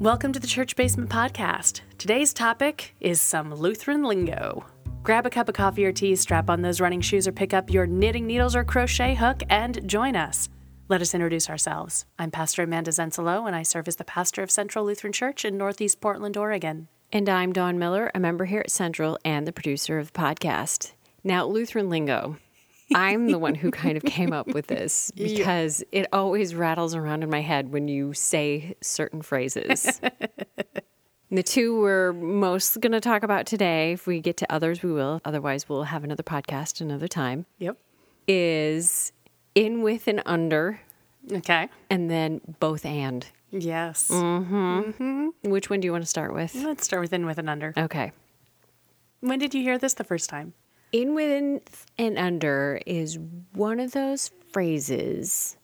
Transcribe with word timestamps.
Welcome 0.00 0.34
to 0.34 0.40
the 0.40 0.46
Church 0.46 0.76
Basement 0.76 1.08
Podcast. 1.08 1.80
Today's 1.96 2.34
topic 2.34 2.94
is 3.00 3.18
some 3.18 3.54
Lutheran 3.54 4.02
lingo. 4.04 4.66
Grab 5.02 5.24
a 5.24 5.30
cup 5.30 5.48
of 5.48 5.54
coffee 5.54 5.86
or 5.86 5.92
tea, 5.92 6.16
strap 6.16 6.50
on 6.50 6.60
those 6.60 6.82
running 6.82 7.00
shoes, 7.00 7.26
or 7.26 7.32
pick 7.32 7.54
up 7.54 7.70
your 7.70 7.86
knitting 7.86 8.26
needles 8.26 8.54
or 8.54 8.62
crochet 8.62 9.14
hook 9.14 9.42
and 9.48 9.88
join 9.88 10.14
us. 10.14 10.50
Let 10.90 11.00
us 11.00 11.14
introduce 11.14 11.48
ourselves. 11.48 12.04
I'm 12.18 12.30
Pastor 12.30 12.64
Amanda 12.64 12.90
Zensalo, 12.90 13.46
and 13.46 13.56
I 13.56 13.62
serve 13.62 13.88
as 13.88 13.96
the 13.96 14.04
pastor 14.04 14.42
of 14.42 14.50
Central 14.50 14.84
Lutheran 14.84 15.14
Church 15.14 15.46
in 15.46 15.56
Northeast 15.56 16.02
Portland, 16.02 16.36
Oregon. 16.36 16.88
And 17.10 17.26
I'm 17.26 17.54
Dawn 17.54 17.78
Miller, 17.78 18.10
a 18.14 18.20
member 18.20 18.44
here 18.44 18.60
at 18.60 18.70
Central 18.70 19.18
and 19.24 19.46
the 19.46 19.52
producer 19.52 19.98
of 19.98 20.12
the 20.12 20.18
podcast. 20.18 20.92
Now, 21.24 21.46
Lutheran 21.46 21.88
lingo. 21.88 22.36
I'm 22.94 23.30
the 23.30 23.38
one 23.38 23.54
who 23.54 23.70
kind 23.70 23.96
of 23.96 24.04
came 24.04 24.32
up 24.32 24.46
with 24.48 24.68
this 24.68 25.10
because 25.16 25.82
it 25.92 26.06
always 26.12 26.54
rattles 26.54 26.94
around 26.94 27.22
in 27.22 27.30
my 27.30 27.40
head 27.40 27.72
when 27.72 27.88
you 27.88 28.12
say 28.12 28.76
certain 28.80 29.22
phrases. 29.22 30.00
the 31.30 31.42
two 31.42 31.80
we're 31.80 32.12
most 32.12 32.80
going 32.80 32.92
to 32.92 33.00
talk 33.00 33.22
about 33.22 33.46
today, 33.46 33.92
if 33.92 34.06
we 34.06 34.20
get 34.20 34.36
to 34.38 34.52
others, 34.52 34.82
we 34.82 34.92
will. 34.92 35.20
Otherwise, 35.24 35.68
we'll 35.68 35.84
have 35.84 36.04
another 36.04 36.22
podcast 36.22 36.80
another 36.80 37.08
time. 37.08 37.46
Yep. 37.58 37.76
Is 38.28 39.12
in 39.54 39.82
with 39.82 40.06
and 40.08 40.22
under, 40.26 40.80
Okay. 41.32 41.68
and 41.90 42.10
then 42.10 42.40
both 42.60 42.84
and. 42.84 43.26
Yes. 43.50 44.08
Hmm. 44.10 45.28
Which 45.44 45.70
one 45.70 45.80
do 45.80 45.86
you 45.86 45.92
want 45.92 46.02
to 46.02 46.08
start 46.08 46.34
with? 46.34 46.54
Let's 46.54 46.84
start 46.84 47.00
with 47.02 47.12
in 47.12 47.26
with 47.26 47.38
and 47.38 47.48
under. 47.48 47.72
Okay. 47.76 48.12
When 49.20 49.38
did 49.38 49.54
you 49.54 49.62
hear 49.62 49.78
this 49.78 49.94
the 49.94 50.04
first 50.04 50.28
time? 50.28 50.52
In 50.92 51.14
with 51.14 51.86
and 51.98 52.18
under 52.18 52.80
is 52.86 53.18
one 53.52 53.80
of 53.80 53.92
those 53.92 54.30
phrases 54.52 55.56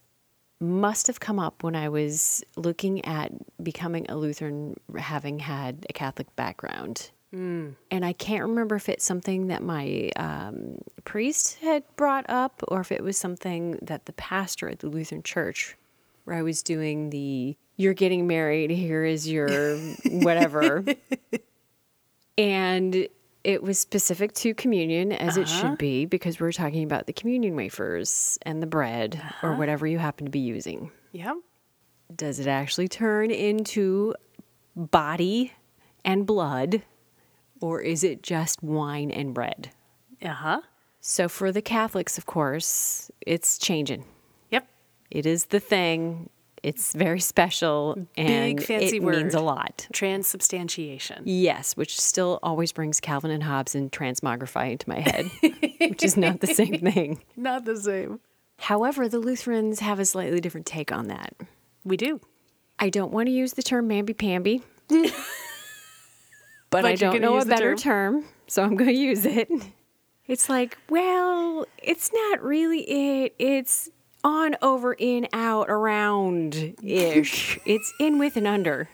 must 0.60 1.06
have 1.08 1.20
come 1.20 1.38
up 1.38 1.62
when 1.62 1.74
I 1.74 1.88
was 1.88 2.44
looking 2.56 3.04
at 3.04 3.32
becoming 3.62 4.06
a 4.08 4.16
Lutheran, 4.16 4.76
having 4.96 5.40
had 5.40 5.86
a 5.88 5.92
Catholic 5.92 6.34
background. 6.36 7.10
And 7.90 8.04
I 8.04 8.12
can't 8.12 8.42
remember 8.42 8.76
if 8.76 8.88
it's 8.88 9.04
something 9.04 9.46
that 9.46 9.62
my 9.62 10.10
um, 10.16 10.78
priest 11.04 11.58
had 11.62 11.82
brought 11.96 12.26
up 12.28 12.62
or 12.68 12.80
if 12.80 12.92
it 12.92 13.02
was 13.02 13.16
something 13.16 13.78
that 13.82 14.04
the 14.04 14.12
pastor 14.12 14.68
at 14.68 14.80
the 14.80 14.88
Lutheran 14.88 15.22
church, 15.22 15.76
where 16.24 16.36
I 16.36 16.42
was 16.42 16.62
doing 16.62 17.10
the 17.10 17.56
you're 17.76 17.94
getting 17.94 18.26
married, 18.26 18.70
here 18.70 19.04
is 19.04 19.26
your 19.26 19.78
whatever. 20.10 20.84
and 22.36 23.08
it 23.44 23.62
was 23.62 23.78
specific 23.78 24.32
to 24.34 24.54
communion 24.54 25.12
as 25.12 25.36
it 25.36 25.48
should 25.48 25.78
be 25.78 26.06
because 26.06 26.38
we're 26.38 26.52
talking 26.52 26.84
about 26.84 27.06
the 27.06 27.12
communion 27.12 27.56
wafers 27.56 28.38
and 28.42 28.62
the 28.62 28.66
bread 28.66 29.20
or 29.42 29.54
whatever 29.54 29.86
you 29.86 29.98
happen 29.98 30.26
to 30.26 30.30
be 30.30 30.38
using. 30.38 30.90
Yep. 31.12 31.36
Does 32.14 32.38
it 32.38 32.46
actually 32.46 32.88
turn 32.88 33.30
into 33.30 34.14
body 34.76 35.52
and 36.04 36.26
blood 36.26 36.82
or 37.60 37.80
is 37.80 38.04
it 38.04 38.22
just 38.22 38.62
wine 38.62 39.10
and 39.10 39.34
bread? 39.34 39.70
Uh 40.22 40.28
huh. 40.28 40.60
So 41.00 41.28
for 41.28 41.50
the 41.50 41.62
Catholics, 41.62 42.18
of 42.18 42.26
course, 42.26 43.10
it's 43.20 43.58
changing. 43.58 44.04
Yep. 44.50 44.68
It 45.10 45.26
is 45.26 45.46
the 45.46 45.60
thing. 45.60 46.30
It's 46.62 46.92
very 46.94 47.18
special 47.18 48.06
and 48.16 48.56
Big 48.56 48.62
fancy 48.66 48.96
it 48.96 49.02
word. 49.02 49.16
means 49.16 49.34
a 49.34 49.40
lot. 49.40 49.88
Transubstantiation. 49.92 51.22
Yes, 51.24 51.76
which 51.76 52.00
still 52.00 52.38
always 52.42 52.70
brings 52.72 53.00
Calvin 53.00 53.32
and 53.32 53.42
Hobbes 53.42 53.74
and 53.74 53.90
transmogrify 53.90 54.70
into 54.70 54.88
my 54.88 55.00
head, 55.00 55.28
which 55.80 56.04
is 56.04 56.16
not 56.16 56.40
the 56.40 56.46
same 56.46 56.78
thing. 56.92 57.20
Not 57.36 57.64
the 57.64 57.76
same. 57.76 58.20
However, 58.58 59.08
the 59.08 59.18
Lutherans 59.18 59.80
have 59.80 59.98
a 59.98 60.04
slightly 60.04 60.40
different 60.40 60.66
take 60.66 60.92
on 60.92 61.08
that. 61.08 61.34
We 61.84 61.96
do. 61.96 62.20
I 62.78 62.90
don't 62.90 63.12
want 63.12 63.26
to 63.26 63.32
use 63.32 63.54
the 63.54 63.62
term 63.62 63.88
mamby-pamby, 63.88 64.62
but, 66.70 66.84
I 66.84 66.94
don't 66.94 67.20
know 67.20 67.38
a 67.38 67.44
better 67.44 67.74
term. 67.74 68.22
term, 68.22 68.30
so 68.46 68.62
I'm 68.62 68.76
going 68.76 68.90
to 68.90 68.96
use 68.96 69.26
it. 69.26 69.48
It's 70.26 70.48
like, 70.48 70.78
well, 70.88 71.66
it's 71.82 72.10
not 72.12 72.42
really 72.42 72.80
it. 73.24 73.34
It's 73.38 73.90
on, 74.24 74.56
over, 74.62 74.92
in, 74.92 75.28
out, 75.32 75.68
around 75.68 76.74
ish. 76.82 77.58
it's 77.64 77.92
in, 77.98 78.18
with, 78.18 78.36
and 78.36 78.46
under. 78.46 78.88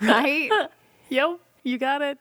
Right? 0.00 0.50
Yep. 1.10 1.38
You 1.62 1.78
got 1.78 2.02
it. 2.02 2.18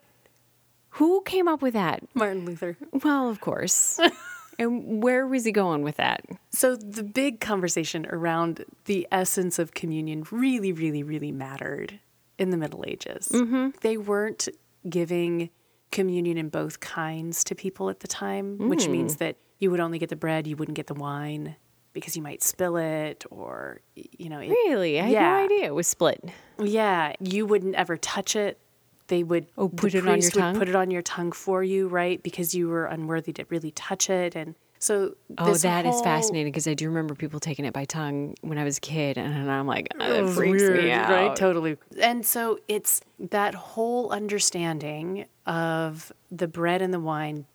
Who 0.90 1.22
came 1.24 1.48
up 1.48 1.62
with 1.62 1.74
that? 1.74 2.04
Martin 2.14 2.46
Luther. 2.46 2.78
Well, 3.04 3.30
of 3.30 3.40
course. 3.40 4.00
and 4.60 5.02
where 5.02 5.26
was 5.26 5.46
he 5.46 5.52
going 5.52 5.82
with 5.82 5.96
that? 5.96 6.24
So 6.52 6.76
the 6.76 7.04
big 7.04 7.40
conversation 7.40 8.06
around 8.10 8.66
the 8.86 9.08
essence 9.12 9.58
of 9.58 9.74
communion 9.74 10.26
really, 10.30 10.72
really, 10.72 11.02
really 11.02 11.32
mattered 11.32 12.00
in 12.38 12.52
the 12.52 12.58
Middle 12.58 12.84
Ages. 12.86 13.30
Mm-hmm. 13.34 13.70
They 13.82 13.98
weren't 13.98 14.50
giving 14.88 15.50
communion 15.94 16.38
in 16.38 16.50
both 16.50 16.82
kinds 16.82 17.46
to 17.46 17.56
people 17.56 17.90
at 17.90 18.02
the 18.02 18.08
time, 18.08 18.58
which 18.68 18.86
hmm. 18.86 18.92
means 18.92 19.16
that 19.18 19.38
you 19.60 19.72
would 19.72 19.80
only 19.80 20.00
get 20.00 20.10
the 20.10 20.18
bread, 20.18 20.46
you 20.46 20.58
wouldn't 20.58 20.76
get 20.76 20.88
the 20.88 20.94
wine 20.94 21.56
because 21.94 22.18
you 22.18 22.22
might 22.22 22.44
spill 22.44 22.76
it 22.76 23.24
or 23.30 23.80
you 23.96 24.28
know 24.28 24.40
it, 24.40 24.50
Really? 24.50 25.00
I 25.00 25.04
had 25.04 25.14
no 25.14 25.46
idea 25.46 25.66
it 25.68 25.76
was 25.76 25.88
split. 25.88 26.24
yeah 26.60 27.14
you 27.20 27.46
wouldn't 27.46 27.76
ever 27.76 27.96
touch 27.98 28.36
it 28.36 28.60
they 29.08 29.24
would 29.24 29.48
Oh, 29.58 29.68
the 29.68 29.76
put 29.76 29.94
it 29.96 30.08
on 30.08 30.20
your 30.20 30.32
would 30.34 30.34
tongue? 30.34 30.58
put 30.58 30.70
it 30.70 30.76
on 30.76 30.90
your 30.90 31.02
tongue 31.02 31.32
for 31.32 31.64
you 31.64 31.88
right 31.88 32.22
because 32.22 32.56
you 32.56 32.68
were 32.68 32.86
unworthy 32.86 33.32
to 33.34 33.46
really 33.50 33.72
touch 33.72 34.10
it 34.10 34.36
and 34.36 34.56
so 34.84 35.16
Oh, 35.38 35.54
that 35.54 35.86
is 35.86 35.94
whole- 35.96 36.04
fascinating 36.04 36.52
because 36.52 36.68
I 36.68 36.74
do 36.74 36.88
remember 36.88 37.16
people 37.16 37.40
taking 37.40 37.66
it 37.66 37.74
by 37.74 37.86
tongue 37.86 38.36
when 38.42 38.58
I 38.58 38.64
was 38.64 38.78
a 38.78 38.82
kid, 38.82 39.18
and 39.18 39.50
I'm 39.50 39.66
like, 39.68 39.88
oh, 40.00 40.26
that 40.26 40.34
freaks 40.34 40.62
weird, 40.62 40.84
me 40.84 40.92
out. 40.92 41.10
Right, 41.10 41.36
totally. 41.36 41.78
And 42.02 42.26
so 42.26 42.60
it's 42.68 43.02
that 43.20 43.54
whole 43.56 44.12
understanding 44.12 45.26
of 45.46 46.12
the 46.32 46.48
bread 46.48 46.82
and 46.82 46.94
the 46.94 47.00
wine 47.00 47.46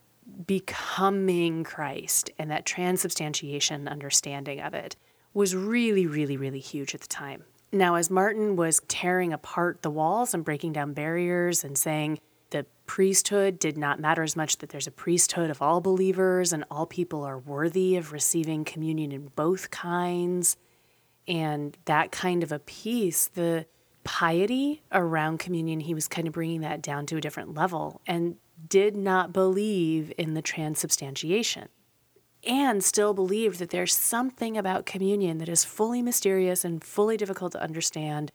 becoming 0.47 1.65
Christ 1.65 2.31
and 2.39 2.51
that 2.51 2.67
transubstantiation 2.67 3.89
understanding 3.89 4.61
of 4.61 4.75
it 4.75 4.97
was 5.35 5.55
really, 5.55 6.07
really, 6.07 6.37
really 6.37 6.59
huge 6.61 6.95
at 6.95 7.01
the 7.01 7.07
time. 7.07 7.45
Now, 7.73 7.95
as 7.97 8.11
Martin 8.11 8.57
was 8.57 8.81
tearing 8.89 9.33
apart 9.33 9.83
the 9.83 9.91
walls 9.91 10.33
and 10.35 10.45
breaking 10.45 10.73
down 10.73 10.95
barriers 10.95 11.63
and 11.65 11.77
saying 11.77 12.19
the 12.51 12.67
priesthood 12.87 13.59
did 13.59 13.77
not 13.77 14.01
matter 14.01 14.23
as 14.23 14.37
much, 14.37 14.59
that 14.59 14.71
there's 14.71 14.87
a 14.87 14.93
priesthood 14.93 15.51
of 15.51 15.61
all 15.61 15.81
believers 15.81 16.53
and 16.53 16.65
all 16.71 16.87
people 16.87 17.25
are 17.25 17.39
worthy 17.39 17.97
of 17.97 18.13
receiving 18.13 18.65
communion 18.65 19.13
in 19.13 19.31
both 19.37 19.71
kinds. 19.71 20.57
And 21.27 21.77
that 21.85 22.11
kind 22.11 22.43
of 22.43 22.53
a 22.53 22.59
piece, 22.59 23.27
the 23.29 23.67
piety 24.05 24.83
around 24.91 25.39
communion, 25.39 25.81
he 25.81 25.95
was 25.95 26.09
kind 26.09 26.27
of 26.27 26.33
bringing 26.33 26.63
that 26.63 26.81
down 26.81 27.05
to 27.07 27.17
a 27.17 27.21
different 27.21 27.55
level 27.55 28.01
and 28.07 28.37
did 28.67 28.97
not 28.97 29.33
believe 29.33 30.13
in 30.17 30.35
the 30.35 30.43
transubstantiation 30.43 31.69
and 32.47 32.83
still 32.83 33.13
believed 33.15 33.59
that 33.59 33.71
there's 33.71 33.95
something 33.95 34.57
about 34.57 34.87
communion 34.87 35.39
that 35.39 35.49
is 35.49 35.65
fully 35.65 36.03
mysterious 36.03 36.65
and 36.65 36.83
fully 36.83 37.17
difficult 37.17 37.53
to 37.53 37.63
understand 37.63 38.33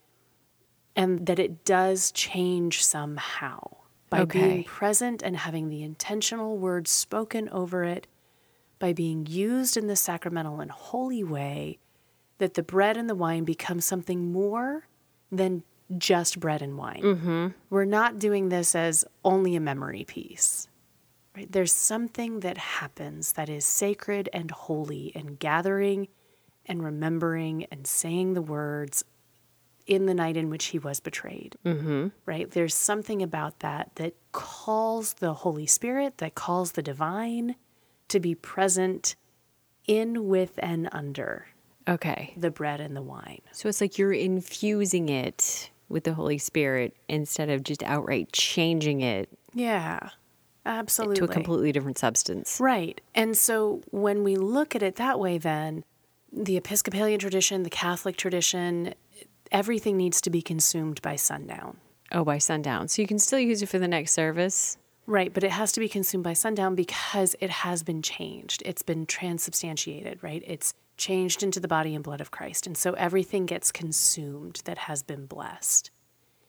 and 0.95 1.25
that 1.25 1.39
it 1.39 1.65
does 1.65 2.11
change 2.11 2.83
somehow 2.83 3.59
by 4.13 4.21
Okay. 4.21 4.39
being 4.47 4.63
present 4.63 5.23
and 5.23 5.35
having 5.37 5.69
the 5.69 5.81
intentional 5.81 6.57
words 6.57 6.91
spoken 6.91 7.49
over 7.49 7.83
it 7.83 8.05
by 8.77 8.93
being 8.93 9.25
used 9.25 9.75
in 9.75 9.87
the 9.87 9.95
sacramental 9.95 10.59
and 10.59 10.69
holy 10.69 11.23
way 11.23 11.79
that 12.37 12.53
the 12.53 12.61
bread 12.61 12.95
and 12.95 13.09
the 13.09 13.15
wine 13.15 13.43
become 13.43 13.79
something 13.81 14.31
more 14.31 14.87
than 15.31 15.63
just 15.97 16.39
bread 16.39 16.61
and 16.61 16.77
wine. 16.77 17.01
Mm-hmm. 17.01 17.47
We're 17.71 17.85
not 17.85 18.19
doing 18.19 18.49
this 18.49 18.75
as 18.75 19.03
only 19.25 19.55
a 19.55 19.59
memory 19.59 20.03
piece. 20.03 20.67
Right? 21.35 21.51
There's 21.51 21.73
something 21.73 22.41
that 22.41 22.57
happens 22.59 23.33
that 23.33 23.49
is 23.49 23.65
sacred 23.65 24.29
and 24.31 24.51
holy 24.51 25.11
and 25.15 25.39
gathering 25.39 26.07
and 26.67 26.83
remembering 26.83 27.65
and 27.71 27.87
saying 27.87 28.33
the 28.33 28.41
words 28.43 29.03
in 29.85 30.05
the 30.05 30.13
night 30.13 30.37
in 30.37 30.49
which 30.49 30.65
he 30.65 30.79
was 30.79 30.99
betrayed. 30.99 31.57
Mm-hmm. 31.65 32.07
Right? 32.25 32.49
There's 32.49 32.73
something 32.75 33.21
about 33.21 33.59
that 33.59 33.91
that 33.95 34.15
calls 34.31 35.13
the 35.15 35.33
Holy 35.33 35.65
Spirit, 35.67 36.17
that 36.19 36.35
calls 36.35 36.73
the 36.73 36.81
divine 36.81 37.55
to 38.07 38.19
be 38.19 38.35
present 38.35 39.15
in, 39.85 40.27
with, 40.27 40.53
and 40.59 40.87
under 40.91 41.47
Okay. 41.87 42.33
the 42.37 42.51
bread 42.51 42.79
and 42.79 42.95
the 42.95 43.01
wine. 43.01 43.41
So 43.51 43.67
it's 43.67 43.81
like 43.81 43.97
you're 43.97 44.13
infusing 44.13 45.09
it 45.09 45.69
with 45.89 46.05
the 46.05 46.13
Holy 46.13 46.37
Spirit 46.37 46.95
instead 47.09 47.49
of 47.49 47.63
just 47.63 47.83
outright 47.83 48.31
changing 48.31 49.01
it 49.01 49.27
Yeah, 49.53 50.09
absolutely. 50.65 51.17
to 51.17 51.25
a 51.25 51.27
completely 51.27 51.71
different 51.73 51.97
substance. 51.97 52.59
Right. 52.61 53.01
And 53.13 53.35
so 53.37 53.81
when 53.91 54.23
we 54.23 54.37
look 54.37 54.75
at 54.75 54.81
it 54.81 54.95
that 54.95 55.19
way, 55.19 55.37
then 55.37 55.83
the 56.31 56.55
Episcopalian 56.57 57.19
tradition, 57.19 57.63
the 57.63 57.69
Catholic 57.69 58.15
tradition, 58.15 58.93
everything 59.53 59.95
needs 59.95 60.19
to 60.21 60.29
be 60.29 60.41
consumed 60.41 61.01
by 61.01 61.15
sundown. 61.15 61.77
Oh, 62.11 62.25
by 62.25 62.39
sundown. 62.39 62.89
So 62.89 63.01
you 63.01 63.07
can 63.07 63.19
still 63.19 63.39
use 63.39 63.61
it 63.61 63.69
for 63.69 63.79
the 63.79 63.87
next 63.87 64.11
service. 64.11 64.77
Right, 65.05 65.33
but 65.33 65.43
it 65.43 65.51
has 65.51 65.71
to 65.73 65.79
be 65.79 65.89
consumed 65.89 66.23
by 66.23 66.33
sundown 66.33 66.75
because 66.75 67.35
it 67.39 67.49
has 67.49 67.83
been 67.83 68.01
changed. 68.01 68.63
It's 68.65 68.81
been 68.81 69.05
transubstantiated, 69.05 70.23
right? 70.23 70.43
It's 70.45 70.73
changed 70.97 71.43
into 71.43 71.59
the 71.59 71.67
body 71.67 71.93
and 71.93 72.03
blood 72.03 72.21
of 72.21 72.31
Christ. 72.31 72.67
And 72.67 72.77
so 72.77 72.93
everything 72.93 73.45
gets 73.45 73.71
consumed 73.71 74.61
that 74.65 74.77
has 74.79 75.03
been 75.03 75.25
blessed. 75.25 75.91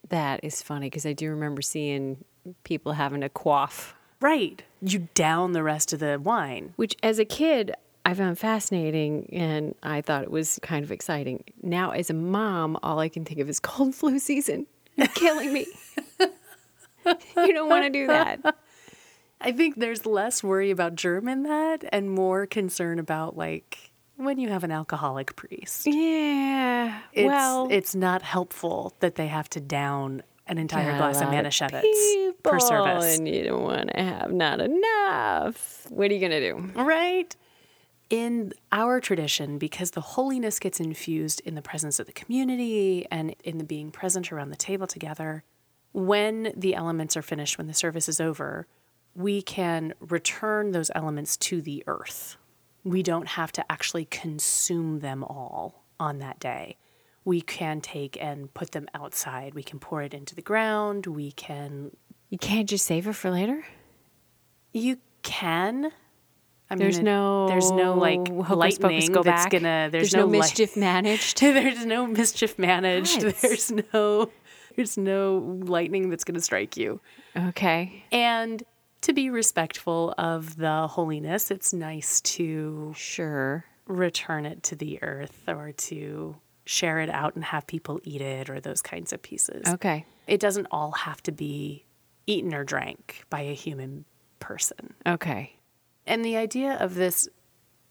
That 0.08 0.40
is 0.44 0.62
funny 0.62 0.86
because 0.86 1.06
I 1.06 1.14
do 1.14 1.30
remember 1.30 1.62
seeing 1.62 2.24
people 2.62 2.92
having 2.92 3.22
to 3.22 3.28
quaff. 3.28 3.96
Right. 4.20 4.62
You 4.80 5.08
down 5.14 5.52
the 5.52 5.62
rest 5.62 5.92
of 5.92 5.98
the 5.98 6.20
wine. 6.22 6.74
Which, 6.76 6.94
as 7.02 7.18
a 7.18 7.24
kid, 7.24 7.74
I 8.04 8.14
found 8.14 8.38
fascinating 8.38 9.28
and 9.32 9.74
I 9.82 10.02
thought 10.02 10.24
it 10.24 10.30
was 10.30 10.58
kind 10.62 10.84
of 10.84 10.92
exciting. 10.92 11.44
Now, 11.62 11.90
as 11.90 12.10
a 12.10 12.14
mom, 12.14 12.78
all 12.82 12.98
I 12.98 13.08
can 13.08 13.24
think 13.24 13.40
of 13.40 13.48
is 13.48 13.60
cold 13.60 13.94
flu 13.94 14.18
season. 14.18 14.66
You're 14.96 15.08
killing 15.08 15.52
me. 15.52 15.66
you 16.20 17.52
don't 17.52 17.68
want 17.68 17.84
to 17.84 17.90
do 17.90 18.06
that. 18.06 18.56
I 19.40 19.52
think 19.52 19.76
there's 19.76 20.06
less 20.06 20.42
worry 20.42 20.70
about 20.70 20.94
germ 20.94 21.28
in 21.28 21.42
that 21.42 21.84
and 21.92 22.10
more 22.10 22.46
concern 22.46 22.98
about 22.98 23.36
like 23.36 23.90
when 24.16 24.38
you 24.38 24.48
have 24.48 24.64
an 24.64 24.70
alcoholic 24.70 25.34
priest. 25.34 25.86
Yeah. 25.86 27.00
It's, 27.12 27.26
well, 27.26 27.68
it's 27.70 27.94
not 27.94 28.22
helpful 28.22 28.94
that 29.00 29.16
they 29.16 29.26
have 29.26 29.48
to 29.50 29.60
down 29.60 30.22
an 30.46 30.58
entire 30.58 30.96
glass 30.96 31.20
of 31.20 31.28
Manischewitz 31.28 31.82
per 32.42 32.52
people, 32.52 32.60
service. 32.60 33.18
And 33.18 33.26
you 33.26 33.44
don't 33.44 33.62
want 33.62 33.90
to 33.94 34.02
have 34.02 34.32
not 34.32 34.60
enough. 34.60 35.86
What 35.90 36.10
are 36.10 36.14
you 36.14 36.20
going 36.20 36.32
to 36.32 36.52
do? 36.52 36.82
Right? 36.82 37.34
In 38.10 38.52
our 38.70 39.00
tradition, 39.00 39.58
because 39.58 39.92
the 39.92 40.00
holiness 40.00 40.58
gets 40.58 40.78
infused 40.78 41.40
in 41.40 41.54
the 41.54 41.62
presence 41.62 41.98
of 41.98 42.06
the 42.06 42.12
community 42.12 43.06
and 43.10 43.34
in 43.42 43.58
the 43.58 43.64
being 43.64 43.90
present 43.90 44.30
around 44.30 44.50
the 44.50 44.56
table 44.56 44.86
together, 44.86 45.42
when 45.92 46.52
the 46.56 46.74
elements 46.74 47.16
are 47.16 47.22
finished, 47.22 47.56
when 47.56 47.66
the 47.66 47.74
service 47.74 48.08
is 48.08 48.20
over, 48.20 48.66
we 49.14 49.40
can 49.42 49.94
return 50.00 50.72
those 50.72 50.90
elements 50.94 51.36
to 51.38 51.62
the 51.62 51.82
earth. 51.86 52.36
We 52.82 53.02
don't 53.02 53.28
have 53.28 53.52
to 53.52 53.72
actually 53.72 54.04
consume 54.04 55.00
them 55.00 55.24
all 55.24 55.84
on 55.98 56.18
that 56.18 56.38
day. 56.38 56.76
We 57.24 57.40
can 57.40 57.80
take 57.80 58.20
and 58.20 58.52
put 58.52 58.72
them 58.72 58.86
outside. 58.92 59.54
We 59.54 59.62
can 59.62 59.78
pour 59.78 60.02
it 60.02 60.12
into 60.12 60.34
the 60.34 60.42
ground. 60.42 61.06
We 61.06 61.32
can, 61.32 61.96
You 62.28 62.36
can't 62.38 62.68
just 62.68 62.84
save 62.84 63.06
it 63.06 63.14
for 63.14 63.30
later? 63.30 63.64
you 64.72 64.98
can. 65.22 65.92
I 66.70 66.76
There's 66.76 66.98
it- 66.98 67.02
no 67.02 67.46
there's 67.48 67.70
no 67.70 67.94
like 67.94 68.26
hocus 68.28 68.80
lightning 68.80 69.12
go 69.12 69.22
that's 69.22 69.44
back. 69.44 69.52
gonna. 69.52 69.88
There's, 69.92 70.14
no, 70.14 70.20
no, 70.20 70.26
li- 70.26 70.38
mischief 70.38 70.76
managed. 70.78 71.40
there's 71.40 71.84
no 71.86 72.06
mischief 72.06 72.58
managed. 72.58 73.22
What? 73.24 73.36
There's 73.40 73.70
no. 73.70 74.30
There's 74.76 74.96
no 74.98 75.60
lightning 75.66 76.10
that's 76.10 76.24
gonna 76.24 76.40
strike 76.40 76.76
you. 76.76 77.00
Okay. 77.36 78.04
And 78.10 78.62
to 79.02 79.12
be 79.12 79.30
respectful 79.30 80.14
of 80.18 80.56
the 80.56 80.88
holiness, 80.88 81.50
it's 81.50 81.72
nice 81.72 82.20
to 82.22 82.92
Sure. 82.96 83.64
return 83.86 84.46
it 84.46 84.62
to 84.64 84.74
the 84.74 85.00
earth 85.02 85.42
or 85.46 85.72
to 85.72 86.34
share 86.64 86.98
it 87.00 87.10
out 87.10 87.34
and 87.34 87.44
have 87.44 87.66
people 87.66 88.00
eat 88.04 88.22
it 88.22 88.48
or 88.50 88.58
those 88.58 88.80
kinds 88.80 89.12
of 89.12 89.20
pieces. 89.22 89.62
Okay. 89.68 90.06
It 90.26 90.40
doesn't 90.40 90.66
all 90.70 90.92
have 90.92 91.22
to 91.24 91.32
be 91.32 91.84
eaten 92.26 92.54
or 92.54 92.64
drank 92.64 93.22
by 93.28 93.42
a 93.42 93.52
human 93.54 94.06
person. 94.40 94.94
Okay. 95.06 95.52
And 96.06 96.24
the 96.24 96.36
idea 96.36 96.74
of 96.74 96.94
this, 96.94 97.28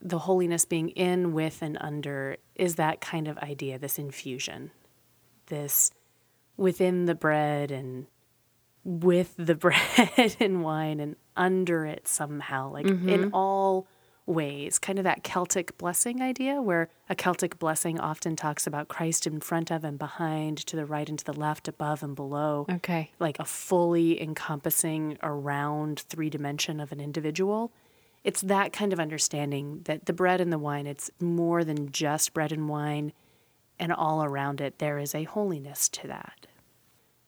the 0.02 0.20
holiness 0.20 0.66
being 0.66 0.90
in, 0.90 1.34
with, 1.34 1.62
and 1.62 1.78
under, 1.82 2.38
is 2.56 2.76
that 2.76 3.02
kind 3.02 3.28
of 3.28 3.38
idea, 3.40 3.80
this 3.80 3.98
infusion, 3.98 4.72
this 5.48 5.92
within 6.58 7.06
the 7.06 7.16
bread 7.16 7.72
and 7.72 8.06
with 8.84 9.34
the 9.38 9.56
bread 9.56 10.36
and 10.40 10.64
wine 10.64 11.00
and 11.00 11.16
under 11.36 11.86
it 11.86 12.08
somehow, 12.08 12.72
like 12.72 12.86
in 12.86 13.00
mm-hmm. 13.00 13.30
all 13.34 13.88
ways, 14.26 14.80
kind 14.80 15.00
of 15.00 15.04
that 15.04 15.24
Celtic 15.24 15.78
blessing 15.78 16.22
idea, 16.22 16.62
where 16.62 16.90
a 17.10 17.16
Celtic 17.16 17.60
blessing 17.60 18.00
often 18.00 18.36
talks 18.36 18.66
about 18.66 18.88
Christ 18.88 19.28
in 19.28 19.40
front 19.40 19.72
of 19.72 19.84
and 19.84 20.00
behind, 20.00 20.60
to 20.68 20.76
the 20.76 20.86
right 20.86 21.10
and 21.10 21.20
to 21.20 21.26
the 21.26 21.34
left, 21.34 21.68
above 21.68 22.04
and 22.04 22.16
below 22.16 22.66
Okay. 22.70 23.12
like 23.20 23.40
a 23.40 23.46
fully 23.46 24.22
encompassing 24.22 25.18
around 25.22 26.00
three 26.00 26.30
dimension 26.30 26.80
of 26.80 26.92
an 26.92 27.00
individual. 27.00 27.72
It's 28.24 28.42
that 28.42 28.72
kind 28.72 28.94
of 28.94 29.00
understanding 29.00 29.82
that 29.86 30.06
the 30.06 30.14
bread 30.14 30.40
and 30.40 30.52
the 30.52 30.58
wine, 30.58 30.88
it's 30.88 31.12
more 31.20 31.64
than 31.64 31.92
just 31.92 32.34
bread 32.34 32.52
and 32.52 32.70
wine, 32.70 33.12
and 33.80 33.92
all 33.92 34.24
around 34.24 34.62
it, 34.62 34.80
there 34.80 34.98
is 34.98 35.14
a 35.14 35.24
holiness 35.24 35.90
to 35.90 36.08
that. 36.08 36.48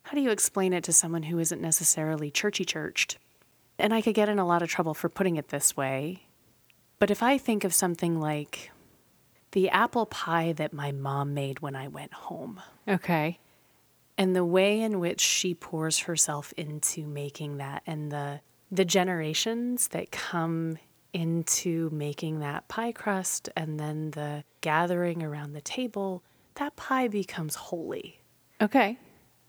How 0.03 0.13
do 0.13 0.21
you 0.21 0.30
explain 0.30 0.71
it 0.71 0.83
to 0.86 0.94
someone 0.94 1.24
who 1.24 1.39
isn't 1.39 1.62
necessarily 1.62 2.31
churchy 2.31 2.63
churched? 2.63 3.18
And 3.77 3.94
I 3.94 4.01
could 4.01 4.15
get 4.15 4.30
in 4.30 4.39
a 4.39 4.45
lot 4.45 4.62
of 4.62 4.69
trouble 4.69 4.94
for 4.94 5.09
putting 5.09 5.36
it 5.36 5.50
this 5.50 5.75
way. 5.75 6.27
But 7.00 7.12
if 7.12 7.21
I 7.21 7.38
think 7.38 7.63
of 7.65 7.74
something 7.74 8.21
like 8.21 8.71
the 9.51 9.69
apple 9.69 10.06
pie 10.06 10.53
that 10.53 10.71
my 10.74 10.91
mom 10.94 11.33
made 11.33 11.59
when 11.59 11.75
I 11.75 11.88
went 11.89 12.13
home, 12.13 12.62
Okay. 12.88 13.39
and 14.18 14.33
the 14.36 14.45
way 14.45 14.80
in 14.80 15.00
which 15.00 15.19
she 15.19 15.53
pours 15.53 16.00
herself 16.00 16.53
into 16.56 17.06
making 17.06 17.57
that 17.57 17.83
and 17.86 18.12
the 18.12 18.39
the 18.71 18.86
generations 18.86 19.89
that 19.89 20.12
come 20.12 20.77
into 21.15 21.89
making 21.91 22.39
that 22.39 22.67
pie 22.67 22.91
crust 22.91 23.50
and 23.56 23.79
then 23.79 24.12
the 24.12 24.44
gathering 24.62 25.23
around 25.23 25.53
the 25.53 25.62
table 25.62 26.21
that 26.56 26.75
pie 26.75 27.07
becomes 27.07 27.56
holy. 27.56 28.19
Okay. 28.62 28.97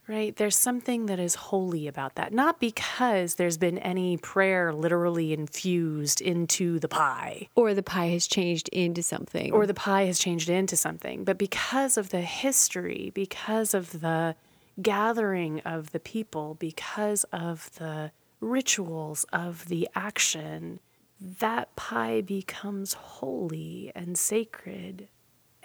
right? 0.08 0.36
There's 0.36 0.56
something 0.56 1.06
that 1.06 1.18
is 1.18 1.34
holy 1.34 1.86
about 1.88 2.14
that. 2.14 2.32
Not 2.32 2.60
because 2.60 3.34
there's 3.34 3.58
been 3.58 3.78
any 3.78 4.16
prayer 4.16 4.72
literally 4.72 5.32
infused 5.32 6.20
into 6.20 6.78
the 6.78 6.88
pie. 6.88 7.48
Or 7.56 7.74
the 7.74 7.82
pie 7.82 8.06
has 8.08 8.26
changed 8.26 8.68
into 8.68 9.02
something. 9.02 9.52
or 9.52 9.66
the 9.66 9.74
pie 9.74 10.04
has 10.04 10.18
changed 10.18 10.48
into 10.48 10.76
something, 10.76 11.24
but 11.24 11.38
because 11.38 11.96
of 11.96 12.10
the 12.10 12.20
history, 12.20 13.10
because 13.14 13.74
of 13.74 14.00
the 14.00 14.36
gathering 14.80 15.60
of 15.60 15.92
the 15.92 16.00
people, 16.00 16.54
because 16.58 17.24
of 17.32 17.70
the 17.78 18.12
rituals 18.40 19.24
of 19.32 19.66
the 19.68 19.88
action, 19.94 20.78
that 21.20 21.74
pie 21.76 22.20
becomes 22.20 22.94
holy 22.94 23.92
and 23.94 24.16
sacred. 24.18 25.08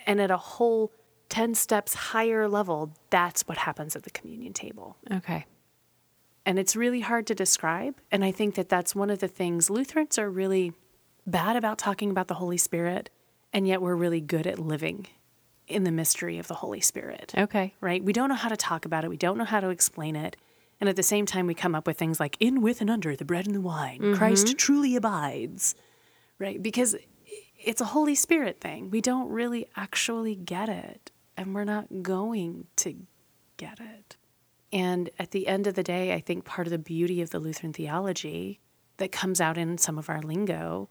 And 0.06 0.20
at 0.22 0.32
a 0.32 0.38
whole 0.38 0.92
10 1.30 1.56
steps 1.56 1.94
higher 1.94 2.48
level, 2.48 2.94
that's 3.10 3.48
what 3.48 3.58
happens 3.60 3.96
at 3.96 4.04
the 4.04 4.10
communion 4.10 4.54
table. 4.54 4.98
okay. 5.12 5.46
And 6.44 6.58
it's 6.58 6.76
really 6.76 7.02
hard 7.02 7.28
to 7.28 7.36
describe. 7.36 7.96
And 8.12 8.26
I 8.26 8.32
think 8.32 8.56
that 8.56 8.68
that's 8.68 8.96
one 8.96 9.12
of 9.12 9.20
the 9.20 9.28
things 9.28 9.70
Lutherans 9.70 10.18
are 10.18 10.30
really 10.30 10.74
bad 11.28 11.56
about 11.56 11.78
talking 11.78 12.10
about 12.10 12.28
the 12.30 12.34
Holy 12.34 12.58
Spirit, 12.58 13.12
and 13.54 13.68
yet 13.68 13.80
we're 13.80 13.96
really 13.96 14.22
good 14.22 14.48
at 14.48 14.58
living 14.58 15.06
in 15.68 15.84
the 15.84 15.92
mystery 15.92 16.40
of 16.40 16.48
the 16.48 16.56
Holy 16.56 16.82
Spirit, 16.82 17.32
Okay. 17.38 17.76
right? 17.80 18.04
We 18.04 18.12
don't 18.12 18.28
know 18.28 18.36
how 18.36 18.50
to 18.50 18.58
talk 18.58 18.86
about 18.86 19.04
it, 19.04 19.10
we 19.10 19.18
don't 19.18 19.38
know 19.38 19.46
how 19.46 19.60
to 19.60 19.70
explain 19.70 20.16
it. 20.16 20.36
And 20.82 20.90
at 20.90 20.96
the 20.96 21.04
same 21.04 21.28
time, 21.28 21.46
we 21.46 21.54
come 21.54 21.76
up 21.76 21.86
with 21.86 22.00
things 22.00 22.20
like 22.20 22.36
in, 22.40 22.62
with, 22.62 22.82
and 22.82 22.90
under 22.90 23.16
the 23.16 23.24
bread 23.24 23.46
and 23.46 23.56
the 23.56 23.62
wine, 23.62 24.00
mm-hmm. 24.00 24.16
Christ 24.16 24.58
truly 24.58 24.96
abides, 24.96 25.76
right? 26.40 26.62
Because 26.62 26.96
it's 27.64 27.82
a 27.82 27.86
Holy 27.86 28.16
Spirit 28.16 28.60
thing. 28.60 28.90
We 28.90 29.00
don't 29.00 29.30
really 29.30 29.68
actually 29.76 30.36
get 30.36 30.70
it, 30.70 31.12
and 31.38 31.54
we're 31.54 31.66
not 31.66 32.02
going 32.02 32.66
to 32.78 32.96
get 33.58 33.80
it. 33.80 34.18
And 34.74 35.12
at 35.20 35.32
the 35.32 35.48
end 35.48 35.68
of 35.68 35.76
the 35.76 35.84
day, 35.84 36.14
I 36.14 36.20
think 36.20 36.46
part 36.46 36.66
of 36.66 36.72
the 36.72 36.80
beauty 36.80 37.22
of 37.22 37.30
the 37.30 37.40
Lutheran 37.40 37.74
theology 37.74 38.60
that 38.98 39.12
comes 39.12 39.40
out 39.40 39.60
in 39.60 39.78
some 39.78 40.00
of 40.00 40.10
our 40.10 40.22
lingo 40.22 40.90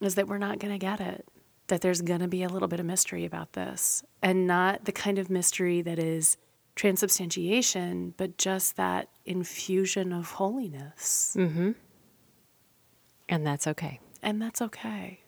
is 0.00 0.14
that 0.14 0.28
we're 0.28 0.38
not 0.38 0.60
going 0.60 0.72
to 0.72 0.78
get 0.78 1.00
it. 1.00 1.26
That 1.68 1.80
there's 1.80 2.02
going 2.02 2.20
to 2.20 2.28
be 2.28 2.42
a 2.42 2.48
little 2.48 2.68
bit 2.68 2.78
of 2.78 2.86
mystery 2.86 3.24
about 3.24 3.54
this, 3.54 4.04
and 4.22 4.46
not 4.46 4.84
the 4.84 4.92
kind 4.92 5.18
of 5.18 5.28
mystery 5.28 5.82
that 5.82 5.98
is 5.98 6.36
transubstantiation, 6.74 8.14
but 8.16 8.36
just 8.36 8.76
that 8.76 9.08
infusion 9.24 10.12
of 10.12 10.32
holiness. 10.32 11.36
Mm-hmm. 11.38 11.72
And 13.28 13.46
that's 13.46 13.66
okay. 13.66 14.00
And 14.22 14.40
that's 14.40 14.60
okay. 14.60 15.20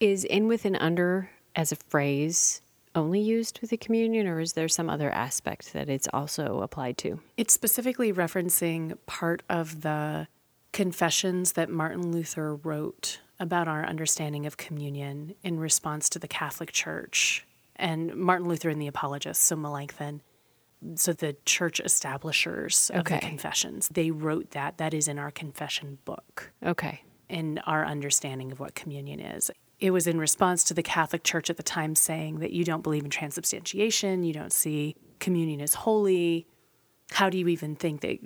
Is 0.00 0.24
in 0.24 0.48
with 0.48 0.64
and 0.64 0.76
under 0.76 1.30
as 1.54 1.72
a 1.72 1.76
phrase 1.76 2.60
only 2.94 3.20
used 3.20 3.60
with 3.60 3.70
the 3.70 3.76
communion, 3.76 4.26
or 4.26 4.40
is 4.40 4.54
there 4.54 4.68
some 4.68 4.88
other 4.88 5.10
aspect 5.10 5.72
that 5.74 5.88
it's 5.88 6.08
also 6.12 6.60
applied 6.60 6.96
to? 6.98 7.20
It's 7.36 7.52
specifically 7.52 8.12
referencing 8.12 8.96
part 9.06 9.42
of 9.50 9.82
the 9.82 10.28
confessions 10.72 11.52
that 11.52 11.68
Martin 11.68 12.10
Luther 12.10 12.54
wrote 12.54 13.20
about 13.38 13.68
our 13.68 13.84
understanding 13.84 14.46
of 14.46 14.56
communion 14.56 15.34
in 15.42 15.60
response 15.60 16.08
to 16.10 16.18
the 16.18 16.28
Catholic 16.28 16.72
Church 16.72 17.46
and 17.76 18.14
Martin 18.16 18.48
Luther 18.48 18.70
and 18.70 18.80
the 18.80 18.86
Apologists, 18.86 19.44
so 19.44 19.56
Melanchthon. 19.56 20.22
So 20.94 21.12
the 21.12 21.36
church 21.44 21.80
establishers 21.80 22.90
of 22.94 23.04
the 23.04 23.18
confessions, 23.18 23.88
they 23.88 24.10
wrote 24.10 24.50
that. 24.52 24.78
That 24.78 24.94
is 24.94 25.08
in 25.08 25.18
our 25.18 25.30
confession 25.30 25.98
book 26.04 26.52
Okay. 26.64 27.02
in 27.28 27.58
our 27.66 27.84
understanding 27.84 28.52
of 28.52 28.60
what 28.60 28.74
communion 28.74 29.20
is. 29.20 29.50
It 29.78 29.90
was 29.90 30.06
in 30.06 30.18
response 30.18 30.64
to 30.64 30.74
the 30.74 30.82
Catholic 30.82 31.22
Church 31.22 31.50
at 31.50 31.56
the 31.58 31.62
time 31.62 31.94
saying 31.94 32.38
that 32.38 32.52
you 32.52 32.64
don't 32.64 32.82
believe 32.82 33.04
in 33.04 33.10
transubstantiation, 33.10 34.22
you 34.24 34.32
don't 34.32 34.52
see 34.52 34.96
communion 35.18 35.60
as 35.60 35.74
holy. 35.74 36.46
How 37.10 37.28
do 37.30 37.36
you 37.38 37.48
even 37.48 37.76
think 37.76 38.00
that 38.00 38.18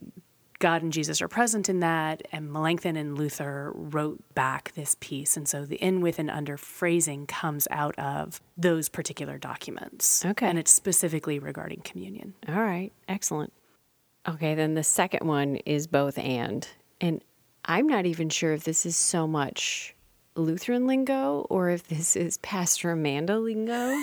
God 0.61 0.83
and 0.83 0.93
Jesus 0.93 1.21
are 1.21 1.29
present 1.29 1.69
in 1.69 1.81
that. 1.81 2.23
And 2.31 2.53
Melanchthon 2.53 2.97
and 2.97 3.19
Luther 3.19 3.73
wrote 3.75 4.23
back 4.35 4.73
this 4.75 4.97
piece. 5.01 5.37
And 5.37 5.49
so 5.49 5.65
the 5.65 5.77
in, 5.77 6.01
with, 6.01 6.19
and 6.19 6.31
under 6.31 6.57
phrasing 6.57 7.27
comes 7.27 7.67
out 7.71 7.99
of 7.99 8.41
those 8.57 8.89
particular 8.89 9.39
documents. 9.39 10.25
Okay. 10.25 10.47
And 10.47 10.59
it's 10.59 10.71
specifically 10.71 11.39
regarding 11.39 11.81
communion. 11.81 12.35
All 12.49 12.55
right, 12.55 12.93
excellent. 13.09 13.53
Okay, 14.29 14.55
then 14.55 14.75
the 14.75 14.85
second 14.85 15.27
one 15.27 15.57
is 15.57 15.87
both 15.87 16.19
and. 16.19 16.69
And 17.01 17.25
I'm 17.65 17.87
not 17.87 18.07
even 18.07 18.29
sure 18.29 18.53
if 18.53 18.65
this 18.65 18.85
is 18.85 18.97
so 18.97 19.27
much 19.27 19.95
Lutheran 20.37 20.87
lingo 20.87 21.47
or 21.51 21.71
if 21.71 21.89
this 21.89 22.17
is 22.17 22.39
Pastor 22.39 22.91
Amanda 22.91 23.39
lingo. 23.39 23.97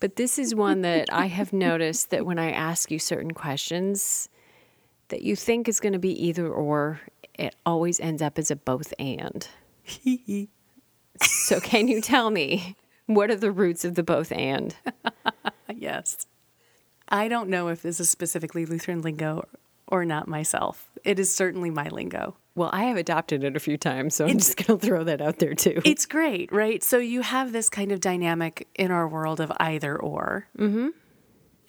but 0.00 0.16
this 0.16 0.38
is 0.38 0.54
one 0.54 0.80
that 0.80 1.08
I 1.12 1.26
have 1.26 1.52
noticed 1.52 2.10
that 2.10 2.24
when 2.24 2.38
I 2.38 2.50
ask 2.50 2.90
you 2.90 2.98
certain 2.98 3.32
questions 3.32 4.30
that 5.08 5.22
you 5.22 5.36
think 5.36 5.68
is 5.68 5.80
going 5.80 5.92
to 5.92 5.98
be 5.98 6.26
either 6.26 6.48
or, 6.48 7.00
it 7.34 7.54
always 7.66 8.00
ends 8.00 8.22
up 8.22 8.38
as 8.38 8.50
a 8.50 8.56
both 8.56 8.92
and. 8.98 9.46
so, 11.22 11.60
can 11.60 11.88
you 11.88 12.00
tell 12.00 12.30
me 12.30 12.76
what 13.06 13.30
are 13.30 13.36
the 13.36 13.52
roots 13.52 13.84
of 13.84 13.94
the 13.94 14.02
both 14.02 14.32
and? 14.32 14.74
yes. 15.74 16.26
I 17.08 17.28
don't 17.28 17.48
know 17.48 17.68
if 17.68 17.82
this 17.82 18.00
is 18.00 18.08
specifically 18.08 18.64
Lutheran 18.66 19.02
lingo 19.02 19.46
or 19.86 20.04
not 20.04 20.26
myself. 20.26 20.90
It 21.04 21.18
is 21.18 21.34
certainly 21.34 21.70
my 21.70 21.88
lingo. 21.88 22.36
Well, 22.54 22.70
I 22.72 22.84
have 22.84 22.96
adopted 22.96 23.44
it 23.44 23.56
a 23.56 23.60
few 23.60 23.76
times, 23.76 24.14
so 24.14 24.26
I'm 24.26 24.38
just 24.38 24.56
going 24.56 24.78
to 24.78 24.86
throw 24.86 25.04
that 25.04 25.20
out 25.20 25.38
there 25.38 25.54
too. 25.54 25.82
It's 25.84 26.06
great, 26.06 26.52
right? 26.52 26.82
So 26.82 26.98
you 26.98 27.22
have 27.22 27.52
this 27.52 27.68
kind 27.68 27.92
of 27.92 28.00
dynamic 28.00 28.68
in 28.74 28.90
our 28.90 29.08
world 29.08 29.40
of 29.40 29.52
either 29.58 29.96
or. 29.96 30.46
Mm-hmm. 30.58 30.88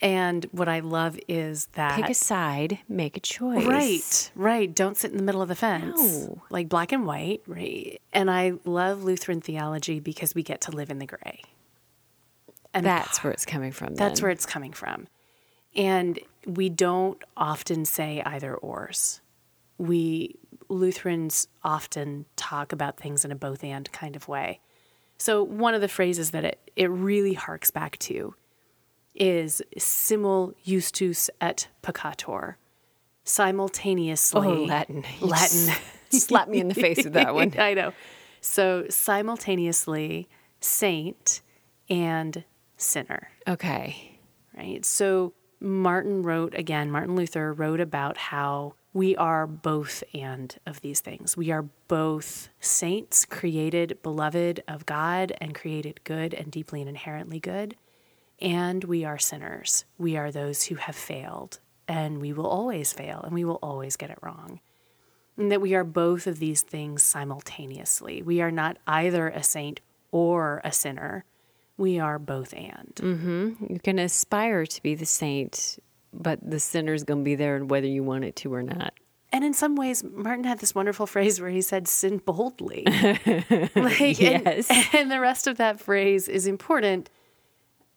And 0.00 0.44
what 0.52 0.68
I 0.68 0.80
love 0.80 1.18
is 1.26 1.66
that 1.72 1.96
Pick 1.96 2.10
a 2.10 2.14
side, 2.14 2.80
make 2.88 3.16
a 3.16 3.20
choice. 3.20 3.64
Right, 3.66 4.30
right. 4.34 4.74
Don't 4.74 4.96
sit 4.96 5.10
in 5.10 5.16
the 5.16 5.22
middle 5.22 5.40
of 5.42 5.48
the 5.48 5.54
fence. 5.54 5.96
No. 5.96 6.42
Like 6.50 6.68
black 6.68 6.92
and 6.92 7.06
white, 7.06 7.42
right? 7.46 8.00
And 8.12 8.30
I 8.30 8.54
love 8.64 9.04
Lutheran 9.04 9.40
theology 9.40 10.00
because 10.00 10.34
we 10.34 10.42
get 10.42 10.60
to 10.62 10.70
live 10.70 10.90
in 10.90 10.98
the 10.98 11.06
gray. 11.06 11.42
And 12.74 12.84
That's 12.84 13.24
where 13.24 13.32
it's 13.32 13.46
coming 13.46 13.72
from. 13.72 13.94
that's 13.94 14.20
then. 14.20 14.24
where 14.24 14.30
it's 14.30 14.44
coming 14.44 14.72
from. 14.72 15.08
And 15.74 16.18
we 16.46 16.68
don't 16.68 17.22
often 17.36 17.86
say 17.86 18.22
either 18.24 18.54
ors. 18.54 19.20
We 19.78 20.36
Lutherans 20.68 21.48
often 21.62 22.26
talk 22.36 22.72
about 22.72 22.98
things 22.98 23.24
in 23.24 23.32
a 23.32 23.34
both 23.36 23.62
and 23.64 23.90
kind 23.92 24.16
of 24.16 24.28
way. 24.28 24.60
So 25.18 25.42
one 25.42 25.74
of 25.74 25.80
the 25.80 25.88
phrases 25.88 26.32
that 26.32 26.44
it, 26.44 26.70
it 26.76 26.90
really 26.90 27.34
harks 27.34 27.70
back 27.70 27.98
to 28.00 28.34
is 29.16 29.62
simul 29.78 30.52
justus 30.64 31.30
et 31.40 31.68
peccator. 31.82 32.54
Simultaneously 33.24 34.40
Oh, 34.48 34.64
Latin. 34.64 35.04
Latin. 35.20 35.74
Slap 36.10 36.48
me 36.48 36.60
in 36.60 36.68
the 36.68 36.74
face 36.74 37.04
with 37.04 37.12
that 37.14 37.34
one. 37.34 37.52
I 37.58 37.74
know. 37.74 37.92
So 38.40 38.86
simultaneously 38.88 40.28
saint 40.60 41.42
and 41.88 42.44
sinner 42.76 43.28
Okay. 43.48 44.18
right? 44.56 44.84
So 44.84 45.32
Martin 45.60 46.22
wrote 46.22 46.54
again, 46.54 46.90
Martin 46.90 47.16
Luther 47.16 47.52
wrote 47.52 47.80
about 47.80 48.16
how 48.16 48.74
we 48.92 49.16
are 49.16 49.46
both 49.46 50.02
and 50.14 50.56
of 50.64 50.80
these 50.80 51.00
things. 51.00 51.36
We 51.36 51.50
are 51.50 51.62
both 51.88 52.48
saints, 52.60 53.24
created, 53.24 53.98
beloved 54.02 54.62
of 54.68 54.86
God, 54.86 55.32
and 55.40 55.54
created 55.54 56.00
good 56.04 56.32
and 56.32 56.50
deeply 56.50 56.80
and 56.80 56.88
inherently 56.88 57.40
good. 57.40 57.76
And 58.40 58.84
we 58.84 59.04
are 59.04 59.18
sinners. 59.18 59.84
We 59.98 60.16
are 60.16 60.30
those 60.30 60.64
who 60.64 60.74
have 60.74 60.96
failed, 60.96 61.60
and 61.88 62.20
we 62.20 62.32
will 62.32 62.46
always 62.46 62.92
fail, 62.92 63.20
and 63.22 63.32
we 63.32 63.44
will 63.44 63.58
always 63.62 63.96
get 63.96 64.10
it 64.10 64.18
wrong. 64.20 64.60
And 65.38 65.50
that 65.50 65.60
we 65.60 65.74
are 65.74 65.84
both 65.84 66.26
of 66.26 66.38
these 66.38 66.62
things 66.62 67.02
simultaneously. 67.02 68.22
We 68.22 68.40
are 68.40 68.50
not 68.50 68.78
either 68.86 69.28
a 69.28 69.42
saint 69.42 69.80
or 70.10 70.60
a 70.64 70.72
sinner. 70.72 71.24
We 71.76 71.98
are 71.98 72.18
both 72.18 72.54
and. 72.54 72.92
Mm-hmm. 72.96 73.72
You 73.72 73.80
can 73.80 73.98
aspire 73.98 74.64
to 74.64 74.82
be 74.82 74.94
the 74.94 75.06
saint, 75.06 75.78
but 76.12 76.38
the 76.42 76.60
sinner's 76.60 77.04
going 77.04 77.20
to 77.20 77.24
be 77.24 77.34
there 77.34 77.62
whether 77.64 77.86
you 77.86 78.02
want 78.02 78.24
it 78.24 78.36
to 78.36 78.54
or 78.54 78.62
not. 78.62 78.94
And 79.32 79.44
in 79.44 79.52
some 79.52 79.76
ways, 79.76 80.02
Martin 80.04 80.44
had 80.44 80.60
this 80.60 80.74
wonderful 80.74 81.06
phrase 81.06 81.40
where 81.40 81.50
he 81.50 81.60
said, 81.60 81.88
sin 81.88 82.18
boldly. 82.24 82.84
like, 82.86 84.18
Yes. 84.18 84.70
And, 84.70 84.86
and 84.94 85.10
the 85.10 85.20
rest 85.20 85.46
of 85.46 85.58
that 85.58 85.80
phrase 85.80 86.28
is 86.28 86.46
important. 86.46 87.10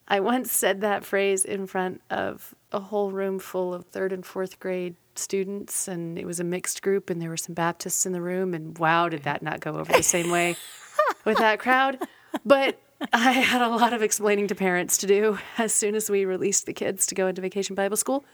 I 0.09 0.19
once 0.19 0.51
said 0.51 0.81
that 0.81 1.05
phrase 1.05 1.45
in 1.45 1.67
front 1.67 2.01
of 2.09 2.55
a 2.71 2.79
whole 2.79 3.11
room 3.11 3.37
full 3.37 3.73
of 3.73 3.85
third 3.85 4.11
and 4.11 4.25
fourth 4.25 4.59
grade 4.59 4.95
students, 5.15 5.87
and 5.87 6.17
it 6.17 6.25
was 6.25 6.39
a 6.39 6.43
mixed 6.43 6.81
group, 6.81 7.09
and 7.09 7.21
there 7.21 7.29
were 7.29 7.37
some 7.37 7.53
Baptists 7.53 8.05
in 8.05 8.11
the 8.11 8.21
room. 8.21 8.53
And 8.53 8.77
wow, 8.77 9.09
did 9.09 9.23
that 9.23 9.43
not 9.43 9.59
go 9.59 9.75
over 9.75 9.91
the 9.93 10.01
same 10.01 10.31
way 10.31 10.55
with 11.25 11.37
that 11.37 11.59
crowd? 11.59 11.99
But 12.43 12.81
I 13.13 13.31
had 13.31 13.61
a 13.61 13.69
lot 13.69 13.93
of 13.93 14.01
explaining 14.01 14.47
to 14.47 14.55
parents 14.55 14.97
to 14.97 15.07
do 15.07 15.37
as 15.57 15.73
soon 15.73 15.93
as 15.95 16.09
we 16.09 16.25
released 16.25 16.65
the 16.65 16.73
kids 16.73 17.05
to 17.07 17.15
go 17.15 17.27
into 17.27 17.41
vacation 17.41 17.75
Bible 17.75 17.97
school. 17.97 18.25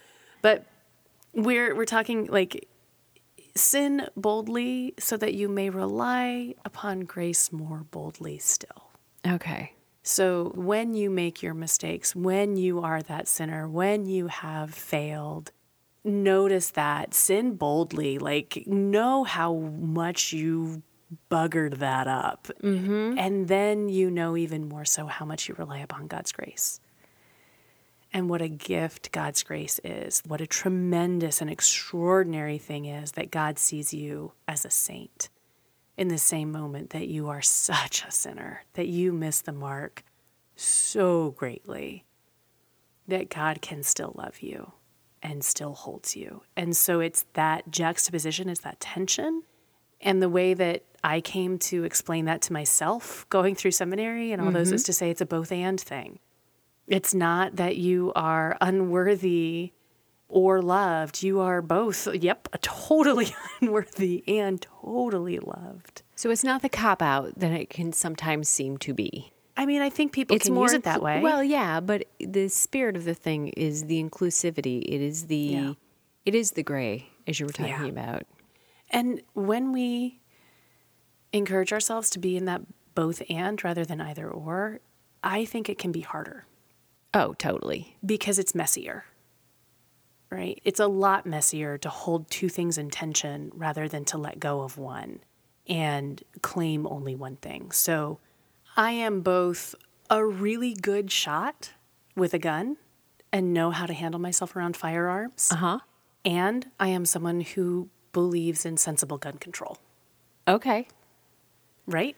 But 0.42 0.66
we're 1.34 1.76
we're 1.76 1.86
talking 1.86 2.28
like 2.28 2.68
sin 3.56 4.08
boldly 4.16 4.94
so 5.00 5.18
that 5.18 5.34
you 5.34 5.50
may 5.50 5.70
rely 5.70 6.56
upon 6.64 7.02
grace 7.02 7.52
more 7.52 7.86
boldly 7.92 8.38
still. 8.38 8.92
Okay. 9.28 9.74
So 10.08 10.52
when 10.54 10.94
you 10.94 11.10
make 11.10 11.42
your 11.42 11.56
mistakes, 11.56 12.16
when 12.16 12.58
you 12.58 12.80
are 12.82 13.02
that 13.02 13.28
sinner, 13.28 13.68
when 13.68 14.06
you 14.06 14.28
have 14.28 14.72
failed, 14.72 15.52
notice 16.04 16.70
that 16.70 17.16
sin 17.16 17.56
boldly, 17.56 18.20
like 18.20 18.68
know 18.68 19.24
how 19.24 19.56
much 19.56 20.32
you 20.32 20.84
buggered 21.32 21.80
that 21.80 22.08
up. 22.08 22.50
Mm-hmm. 22.62 23.18
And 23.18 23.48
then 23.48 23.90
you 23.90 24.12
know 24.12 24.38
even 24.38 24.70
more 24.70 24.86
so 24.86 25.08
how 25.08 25.26
much 25.26 25.50
you 25.50 25.56
rely 25.58 25.80
upon 25.80 26.06
God's 26.06 26.32
grace. 26.32 26.80
And 28.14 28.30
what 28.30 28.44
a 28.44 28.48
gift 28.48 29.12
God's 29.12 29.42
grace 29.42 29.80
is. 29.84 30.22
What 30.28 30.40
a 30.40 30.46
tremendous 30.46 31.42
and 31.42 31.50
extraordinary 31.50 32.60
thing 32.60 32.86
is 32.86 33.14
that 33.14 33.32
God 33.32 33.58
sees 33.58 33.92
you 33.92 34.34
as 34.48 34.66
a 34.66 34.70
saint 34.70 35.30
in 35.98 36.10
the 36.10 36.18
same 36.18 36.52
moment 36.52 36.90
that 36.92 37.08
you 37.08 37.30
are 37.30 37.42
such 37.42 38.04
a 38.04 38.12
sinner, 38.12 38.64
that 38.74 38.88
you 38.88 39.14
miss 39.14 39.42
the 39.42 39.52
mark 39.52 40.04
so 40.56 41.32
greatly, 41.32 42.06
that 43.08 43.30
God 43.30 43.62
can 43.62 43.84
still 43.84 44.14
love 44.16 44.42
you 44.42 44.74
and 45.22 45.44
still 45.44 45.74
holds 45.74 46.16
you. 46.16 46.44
And 46.56 46.76
so 46.76 47.00
it's 47.00 47.26
that 47.34 47.72
juxtaposition, 47.72 48.50
it's 48.50 48.62
that 48.62 48.80
tension. 48.80 49.44
And 50.02 50.22
the 50.22 50.30
way 50.30 50.54
that 50.54 50.84
I 51.04 51.22
came 51.22 51.58
to 51.60 51.84
explain 51.84 52.26
that 52.26 52.42
to 52.44 52.54
myself 52.54 53.26
going 53.30 53.56
through 53.56 53.72
seminary 53.72 54.32
and 54.32 54.42
all 54.42 54.52
those 54.52 54.68
mm-hmm. 54.68 54.76
is 54.76 54.84
to 54.84 54.94
say 54.94 55.10
it's 55.10 55.22
a 55.22 55.26
both 55.26 55.52
and 55.52 55.80
thing. 55.80 56.20
It's 56.88 57.14
not 57.14 57.56
that 57.56 57.78
you 57.78 58.12
are 58.16 58.58
unworthy 58.62 59.72
or 60.36 60.62
loved. 60.62 61.24
You 61.24 61.40
are 61.40 61.62
both, 61.62 62.14
yep, 62.14 62.50
totally 62.62 63.34
unworthy 63.62 64.22
and 64.28 64.62
totally 64.84 65.40
loved. 65.40 66.02
So 66.16 66.30
it's 66.30 66.44
not 66.44 66.62
the 66.62 66.68
cop 66.68 67.02
out 67.02 67.40
that 67.40 67.54
it 67.54 67.70
can 67.70 67.94
sometimes 67.94 68.50
seem 68.50 68.78
to 68.80 68.94
be. 68.94 69.32
I 69.56 69.66
mean, 69.66 69.82
I 69.82 69.90
think 69.90 70.12
people 70.12 70.36
It's 70.36 70.48
can 70.48 70.54
more 70.54 70.66
use 70.66 70.74
it 70.74 70.84
that 70.84 71.02
way. 71.02 71.22
Well, 71.22 71.42
yeah, 71.42 71.80
but 71.80 72.04
the 72.20 72.50
spirit 72.50 72.98
of 72.98 73.06
the 73.06 73.14
thing 73.14 73.48
is 73.50 73.86
the 73.86 74.04
inclusivity. 74.04 74.82
It 74.84 75.00
is 75.00 75.28
the 75.28 75.38
Yeah. 75.38 75.74
it 76.26 76.36
is 76.36 76.52
the 76.52 76.64
gray 76.64 77.08
as 77.26 77.40
you 77.40 77.46
were 77.46 77.54
talking 77.54 77.70
Yeah. 77.70 77.86
about. 77.86 78.24
And 78.90 79.22
when 79.34 79.72
we 79.72 80.20
encourage 81.32 81.72
ourselves 81.72 82.10
to 82.12 82.20
be 82.20 82.36
in 82.36 82.44
that 82.46 82.62
both 82.94 83.22
and 83.30 83.64
rather 83.64 83.86
than 83.86 84.02
either 84.02 84.30
or, 84.30 84.82
I 85.24 85.46
think 85.46 85.70
it 85.70 85.78
can 85.78 85.92
be 85.94 86.02
harder 86.02 86.46
Oh, 87.14 87.34
totally. 87.36 87.96
because 88.06 88.38
it's 88.38 88.54
messier. 88.54 89.06
Right? 90.30 90.60
It's 90.66 90.80
a 90.80 90.88
lot 90.88 91.26
messier 91.26 91.78
to 91.78 91.90
hold 91.90 92.30
two 92.30 92.50
things 92.50 92.78
in 92.78 92.90
tension 92.90 93.52
rather 93.54 93.88
than 93.88 94.06
to 94.06 94.18
let 94.18 94.40
go 94.40 94.62
of 94.62 94.78
one 94.78 95.20
and 95.68 96.22
claim 96.42 96.86
only 96.88 97.16
one 97.16 97.38
thing. 97.38 97.72
So 97.72 98.20
I 98.76 98.92
am 98.92 99.22
both 99.22 99.76
a 100.10 100.26
really 100.26 100.74
good 100.74 101.12
shot 101.12 101.72
with 102.16 102.34
a 102.34 102.40
gun 102.40 102.78
and 103.32 103.54
know 103.54 103.72
how 103.72 103.86
to 103.86 103.94
handle 103.94 104.20
myself 104.20 104.56
around 104.56 104.76
firearms, 104.78 105.50
Uh-huh. 105.52 105.80
and 106.24 106.70
I 106.80 106.88
am 106.90 107.06
someone 107.06 107.42
who 107.42 107.90
believes 108.14 108.66
in 108.66 108.78
sensible 108.78 109.18
gun 109.18 109.38
control. 109.38 109.78
Okay. 110.48 110.88
right? 111.88 112.16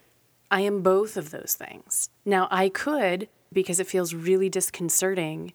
I 0.50 0.62
am 0.62 0.80
both 0.82 1.16
of 1.18 1.30
those 1.30 1.54
things. 1.58 2.08
Now, 2.24 2.48
I 2.50 2.68
could, 2.70 3.28
because 3.52 3.80
it 3.80 3.86
feels 3.86 4.14
really 4.14 4.48
disconcerting, 4.48 5.52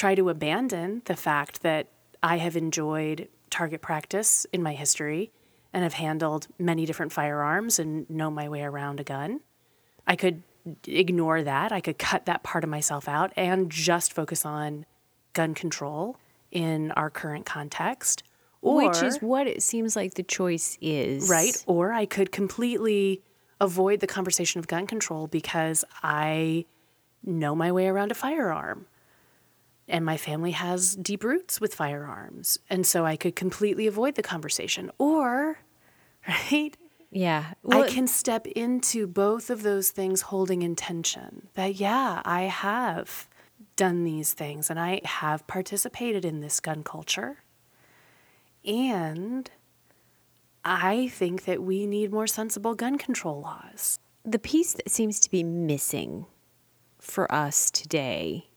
try 0.00 0.14
to 0.14 0.30
abandon 0.30 1.02
the 1.04 1.14
fact 1.14 1.60
that 1.60 1.86
I 2.22 2.38
have 2.38 2.56
enjoyed 2.56 3.28
target 3.50 3.82
practice 3.82 4.46
in 4.50 4.62
my 4.62 4.72
history 4.72 5.30
and 5.74 5.82
have 5.82 5.92
handled 5.92 6.48
many 6.58 6.86
different 6.86 7.12
firearms 7.12 7.78
and 7.78 8.08
know 8.08 8.30
my 8.30 8.48
way 8.48 8.62
around 8.62 8.98
a 8.98 9.04
gun. 9.04 9.40
I 10.06 10.16
could 10.16 10.42
ignore 10.86 11.42
that. 11.42 11.70
I 11.70 11.82
could 11.82 11.98
cut 11.98 12.24
that 12.24 12.42
part 12.42 12.64
of 12.64 12.70
myself 12.70 13.08
out 13.08 13.30
and 13.36 13.70
just 13.70 14.14
focus 14.14 14.46
on 14.46 14.86
gun 15.34 15.52
control 15.52 16.16
in 16.50 16.92
our 16.92 17.10
current 17.10 17.44
context. 17.44 18.22
Which 18.62 19.02
is 19.02 19.18
what 19.20 19.46
it 19.46 19.62
seems 19.62 19.96
like 19.96 20.14
the 20.14 20.22
choice 20.22 20.78
is. 20.80 21.28
right? 21.28 21.62
Or 21.66 21.92
I 21.92 22.06
could 22.06 22.32
completely 22.32 23.20
avoid 23.60 24.00
the 24.00 24.06
conversation 24.06 24.60
of 24.60 24.66
gun 24.66 24.86
control 24.86 25.26
because 25.26 25.84
I 26.02 26.64
know 27.22 27.54
my 27.54 27.70
way 27.70 27.86
around 27.86 28.12
a 28.12 28.14
firearm. 28.14 28.86
And 29.90 30.04
my 30.04 30.16
family 30.16 30.52
has 30.52 30.94
deep 30.94 31.24
roots 31.24 31.60
with 31.60 31.74
firearms. 31.74 32.58
And 32.70 32.86
so 32.86 33.04
I 33.04 33.16
could 33.16 33.36
completely 33.36 33.86
avoid 33.86 34.14
the 34.14 34.22
conversation. 34.22 34.90
Or, 34.98 35.58
right? 36.28 36.76
Yeah. 37.10 37.54
Well, 37.64 37.82
I 37.82 37.88
can 37.88 38.06
step 38.06 38.46
into 38.46 39.06
both 39.08 39.50
of 39.50 39.62
those 39.62 39.90
things 39.90 40.22
holding 40.22 40.62
intention 40.62 41.48
that, 41.54 41.74
yeah, 41.74 42.22
I 42.24 42.42
have 42.42 43.28
done 43.74 44.04
these 44.04 44.32
things 44.32 44.70
and 44.70 44.78
I 44.78 45.00
have 45.04 45.46
participated 45.48 46.24
in 46.24 46.40
this 46.40 46.60
gun 46.60 46.84
culture. 46.84 47.38
And 48.64 49.50
I 50.64 51.08
think 51.08 51.44
that 51.46 51.62
we 51.62 51.86
need 51.86 52.12
more 52.12 52.26
sensible 52.26 52.74
gun 52.74 52.96
control 52.96 53.40
laws. 53.40 53.98
the 54.24 54.38
piece 54.38 54.74
that 54.74 54.90
seems 54.90 55.18
to 55.20 55.30
be 55.30 55.42
missing 55.42 56.26
for 56.98 57.30
us 57.32 57.70
today, 57.70 58.49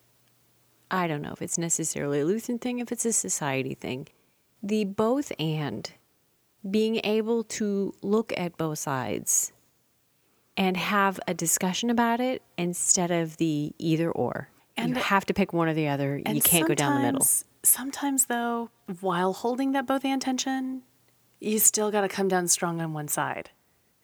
I 0.93 1.07
don't 1.07 1.23
know 1.23 1.31
if 1.33 1.41
it's 1.41 1.57
necessarily 1.57 2.19
a 2.19 2.25
Lutheran 2.25 2.59
thing, 2.59 2.77
if 2.77 2.91
it's 2.91 3.03
a 3.03 3.11
society 3.11 3.73
thing, 3.73 4.07
the 4.61 4.85
both 4.85 5.31
and 5.39 5.91
being 6.69 7.01
able 7.03 7.43
to 7.45 7.93
look 8.03 8.31
at 8.37 8.57
both 8.57 8.77
sides 8.77 9.51
and 10.55 10.77
have 10.77 11.19
a 11.27 11.33
discussion 11.33 11.89
about 11.89 12.19
it 12.21 12.43
instead 12.59 13.09
of 13.09 13.37
the 13.37 13.73
either 13.79 14.11
or. 14.11 14.49
And 14.77 14.89
you 14.89 14.93
the- 14.95 15.01
have 15.01 15.25
to 15.25 15.33
pick 15.33 15.51
one 15.51 15.67
or 15.67 15.73
the 15.73 15.87
other. 15.87 16.21
you 16.25 16.41
can't 16.41 16.67
go 16.67 16.75
down 16.75 16.95
the 17.01 17.05
middle. 17.07 17.21
sometimes- 17.21 17.45
Sometimes, 17.65 18.25
though, 18.25 18.69
while 18.99 19.31
holding 19.31 19.71
that 19.71 19.85
both 19.87 20.03
and 20.03 20.21
tension, 20.21 20.83
you 21.39 21.59
still 21.59 21.91
got 21.91 22.01
to 22.01 22.09
come 22.09 22.27
down 22.27 22.49
strong 22.49 22.81
on 22.81 22.91
one 22.91 23.07
side. 23.07 23.51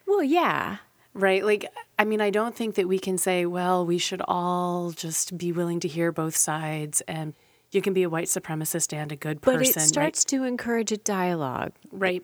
Well, 0.08 0.24
yeah. 0.24 0.78
Right. 1.14 1.44
Like, 1.44 1.66
I 1.98 2.06
mean, 2.06 2.22
I 2.22 2.30
don't 2.30 2.56
think 2.56 2.76
that 2.76 2.88
we 2.88 3.00
can 3.00 3.18
say, 3.18 3.46
well, 3.46 3.86
we 3.86 3.98
should 3.98 4.22
all 4.28 4.92
just 4.92 5.38
be 5.38 5.52
willing 5.52 5.80
to 5.82 5.88
hear 5.88 6.12
both 6.12 6.36
sides 6.36 7.02
and 7.02 7.34
you 7.72 7.82
can 7.82 7.94
be 7.94 8.04
a 8.04 8.10
white 8.10 8.28
supremacist 8.28 8.94
and 8.94 9.12
a 9.12 9.16
good 9.16 9.42
person. 9.42 9.60
But 9.60 9.68
it 9.68 9.80
starts 9.82 10.24
to 10.26 10.44
encourage 10.44 10.92
a 10.92 10.98
dialogue. 10.98 11.74
right. 11.92 12.02
right. 12.02 12.24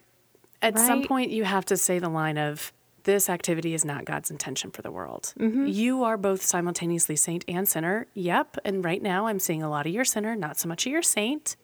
At 0.61 0.79
some 0.79 1.03
point, 1.03 1.29
you 1.29 1.43
have 1.43 1.65
to 1.65 1.77
say 1.77 1.99
the 1.99 2.09
line 2.09 2.39
of, 2.39 2.73
this 3.05 3.29
activity 3.29 3.73
is 3.73 3.85
not 3.85 4.03
God's 4.03 4.29
intention 4.29 4.71
for 4.71 4.81
the 4.81 4.91
world. 4.91 5.33
Mm-hmm. 5.39 5.67
You 5.67 6.03
are 6.03 6.17
both 6.17 6.41
simultaneously 6.41 7.15
saint 7.15 7.45
and 7.47 7.67
sinner. 7.67 8.07
Yep. 8.15 8.57
And 8.65 8.83
right 8.83 9.01
now, 9.01 9.27
I'm 9.27 9.39
seeing 9.39 9.63
a 9.63 9.69
lot 9.69 9.85
of 9.85 9.93
your 9.93 10.05
sinner, 10.05 10.35
not 10.35 10.57
so 10.57 10.67
much 10.67 10.85
of 10.85 10.91
your 10.91 11.03
saint. 11.03 11.55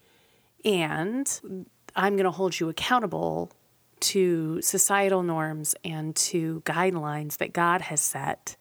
And 0.63 1.67
I'm 1.95 2.15
going 2.15 2.25
to 2.25 2.31
hold 2.31 2.59
you 2.59 2.69
accountable 2.69 3.51
to 4.01 4.61
societal 4.61 5.23
norms 5.23 5.75
and 5.83 6.15
to 6.15 6.61
guidelines 6.65 7.37
that 7.37 7.53
God 7.53 7.81
has 7.81 8.01
set 8.01 8.57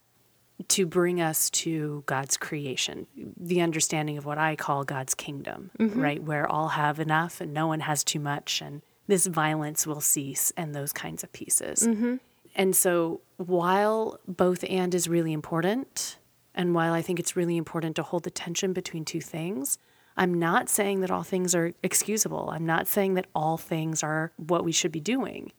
to 0.69 0.87
bring 0.87 1.21
us 1.21 1.51
to 1.51 2.03
God's 2.07 2.37
creation, 2.37 3.07
the 3.37 3.63
understanding 3.63 4.19
of 4.19 4.27
what 4.27 4.39
I 4.39 4.57
call 4.57 4.85
God's 4.85 5.15
kingdom, 5.15 5.71
mm-hmm. 5.79 6.01
right? 6.01 6.23
Where 6.23 6.47
all 6.47 6.69
have 6.69 7.01
enough 7.01 7.41
and 7.41 7.55
no 7.55 7.67
one 7.67 7.81
has 7.81 8.05
too 8.05 8.21
much, 8.21 8.61
and 8.61 8.83
this 9.07 9.27
violence 9.27 9.87
will 9.87 10.01
cease, 10.01 10.53
and 10.57 10.75
those 10.75 10.93
kinds 10.93 11.25
of 11.25 11.33
pieces. 11.33 11.87
Mm-hmm. 11.87 12.17
And 12.55 12.77
so, 12.77 13.21
while 13.37 14.19
both 14.27 14.65
and 14.69 14.95
is 14.95 15.09
really 15.09 15.33
important, 15.33 16.19
and 16.55 16.75
while 16.75 16.93
I 16.93 17.01
think 17.01 17.19
it's 17.19 17.37
really 17.37 17.57
important 17.57 17.97
to 17.97 18.03
hold 18.03 18.25
the 18.25 18.31
tension 18.31 18.73
between 18.73 19.05
two 19.05 19.21
things, 19.21 19.79
I'm 20.21 20.35
not 20.35 20.69
saying 20.69 21.01
that 21.01 21.11
all 21.11 21.23
things 21.23 21.55
are 21.55 21.73
excusable. 21.83 22.51
I'm 22.53 22.67
not 22.67 22.87
saying 22.87 23.15
that 23.15 23.27
all 23.35 23.57
things 23.57 24.03
are 24.03 24.33
what 24.37 24.65
we 24.65 24.71
should 24.71 24.93
be 24.93 25.01
doing. 25.01 25.51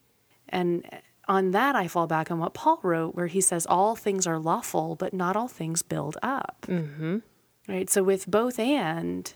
And 0.47 0.87
on 1.27 1.51
that, 1.51 1.75
I 1.75 1.87
fall 1.87 2.07
back 2.07 2.29
on 2.29 2.39
what 2.39 2.53
Paul 2.53 2.79
wrote, 2.83 3.15
where 3.15 3.27
he 3.27 3.41
says, 3.41 3.65
All 3.65 3.95
things 3.95 4.27
are 4.27 4.37
lawful, 4.37 4.95
but 4.95 5.13
not 5.13 5.35
all 5.35 5.47
things 5.47 5.81
build 5.81 6.17
up. 6.21 6.65
Mm-hmm. 6.67 7.17
Right? 7.67 7.89
So, 7.89 8.03
with 8.03 8.29
both 8.29 8.59
and, 8.59 9.33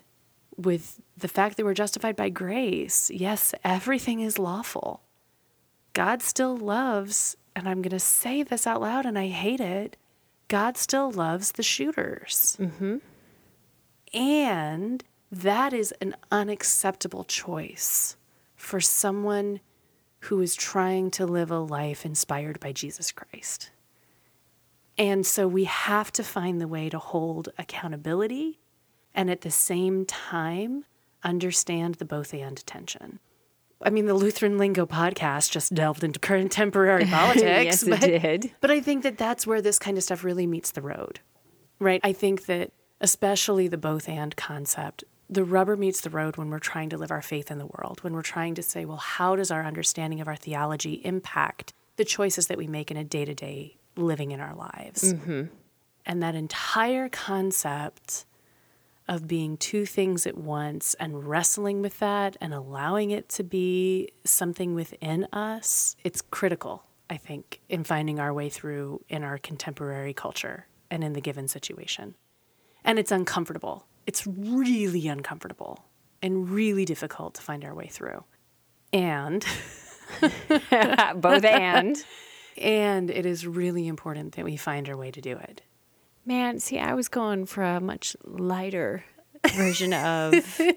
with 0.56 1.02
the 1.18 1.28
fact 1.28 1.58
that 1.58 1.66
we're 1.66 1.74
justified 1.74 2.16
by 2.16 2.30
grace, 2.30 3.10
yes, 3.10 3.54
everything 3.64 4.20
is 4.20 4.38
lawful. 4.38 5.02
God 5.94 6.22
still 6.22 6.56
loves, 6.56 7.36
and 7.56 7.68
I'm 7.68 7.82
going 7.82 7.92
to 7.92 8.00
say 8.00 8.44
this 8.44 8.68
out 8.68 8.82
loud 8.82 9.06
and 9.06 9.18
I 9.18 9.28
hate 9.28 9.60
it 9.60 9.98
God 10.48 10.78
still 10.78 11.12
loves 11.12 11.54
the 11.54 11.64
shooters. 11.64 12.58
And 14.14 15.04
that 15.32 15.74
is 15.74 15.94
an 16.02 16.16
unacceptable 16.32 17.24
choice 17.24 18.16
for 18.56 18.80
someone 18.80 19.60
who 20.22 20.42
is 20.42 20.56
trying 20.56 21.12
to 21.12 21.26
live 21.26 21.52
a 21.52 21.60
life 21.60 22.06
inspired 22.06 22.60
by 22.60 22.72
Jesus 22.72 23.12
Christ. 23.12 23.72
And 24.98 25.26
so 25.26 25.48
we 25.48 25.66
have 25.66 26.12
to 26.14 26.24
find 26.24 26.60
the 26.60 26.68
way 26.68 26.90
to 26.90 26.98
hold 26.98 27.50
accountability 27.58 28.60
and 29.14 29.30
at 29.30 29.42
the 29.42 29.52
same 29.52 30.06
time 30.06 30.86
understand 31.24 31.96
the 31.96 32.06
both 32.06 32.34
and 32.34 32.66
tension. 32.66 33.20
I 33.82 33.90
mean, 33.90 34.06
the 34.06 34.14
Lutheran 34.14 34.58
Lingo 34.58 34.86
podcast 34.86 35.52
just 35.52 35.74
delved 35.74 36.04
into 36.04 36.20
contemporary 36.20 37.06
politics. 37.10 37.44
Yes, 37.44 37.84
it 37.84 38.00
did. 38.00 38.52
But 38.62 38.72
I 38.72 38.80
think 38.80 39.04
that 39.04 39.18
that's 39.18 39.46
where 39.46 39.62
this 39.62 39.78
kind 39.78 39.98
of 39.98 40.04
stuff 40.04 40.24
really 40.24 40.48
meets 40.48 40.72
the 40.72 40.82
road, 40.82 41.20
right? 41.80 42.00
I 42.04 42.14
think 42.14 42.46
that 42.46 42.72
especially 43.02 43.68
the 43.68 43.78
both 43.78 44.08
and 44.08 44.36
concept, 44.36 45.04
the 45.30 45.44
rubber 45.44 45.76
meets 45.76 46.02
the 46.02 46.10
road 46.10 46.38
when 46.38 46.50
we're 46.50 46.60
trying 46.60 46.90
to 46.90 46.98
live 46.98 47.12
our 47.12 47.22
faith 47.22 47.50
in 47.50 47.58
the 47.58 47.66
world, 47.66 48.04
when 48.04 48.14
we're 48.14 48.22
trying 48.22 48.56
to 48.56 48.64
say, 48.64 48.86
well, 48.86 48.98
how 48.98 49.36
does 49.36 49.52
our 49.52 49.64
understanding 49.64 50.22
of 50.22 50.28
our 50.28 50.36
theology 50.36 51.02
impact 51.04 51.74
the 51.96 52.06
choices 52.06 52.48
that 52.48 52.58
we 52.58 52.68
make 52.68 52.92
in 52.92 52.98
a 52.98 53.04
day 53.04 53.26
to 53.26 53.34
day 53.34 53.78
living 53.96 54.32
in 54.32 54.40
our 54.40 54.56
lives? 54.56 55.14
Mm-hmm. 55.14 55.46
And 56.06 56.22
that 56.22 56.36
entire 56.36 57.10
concept 57.10 58.26
of 59.08 59.28
being 59.28 59.58
two 59.58 59.86
things 59.86 60.26
at 60.26 60.38
once 60.38 60.96
and 60.96 61.28
wrestling 61.28 61.82
with 61.82 62.00
that 62.00 62.38
and 62.42 62.54
allowing 62.54 63.12
it 63.12 63.30
to 63.30 63.44
be 63.44 64.10
something 64.24 64.74
within 64.74 65.28
us, 65.32 65.96
it's 66.04 66.22
critical, 66.22 66.84
I 67.10 67.18
think, 67.18 67.62
in 67.70 67.84
finding 67.84 68.20
our 68.20 68.34
way 68.34 68.50
through 68.50 69.04
in 69.10 69.24
our 69.24 69.38
contemporary 69.38 70.14
culture 70.14 70.68
and 70.90 71.04
in 71.04 71.14
the 71.14 71.22
given 71.22 71.48
situation. 71.48 72.16
And 72.84 73.00
it's 73.00 73.12
uncomfortable. 73.12 73.86
It's 74.06 74.26
really 74.28 75.08
uncomfortable 75.08 75.86
and 76.22 76.50
really 76.50 76.86
difficult 76.86 77.36
to 77.36 77.42
find 77.42 77.64
our 77.66 77.74
way 77.74 77.88
through. 77.88 78.24
And 78.94 79.46
both 81.16 81.44
and. 81.44 81.98
and 82.58 83.10
it 83.10 83.26
is 83.26 83.46
really 83.46 83.88
important 83.88 84.36
that 84.36 84.46
we 84.46 84.58
find 84.58 84.88
our 84.90 84.98
way 84.98 85.12
to 85.12 85.22
do 85.22 85.38
it. 85.38 85.62
Man, 86.26 86.60
see, 86.60 86.80
I 86.80 86.94
was 86.94 87.08
going 87.08 87.46
for 87.46 87.64
a 87.64 87.80
much 87.80 88.16
lighter 88.24 89.04
version 89.54 89.94
of 89.94 90.34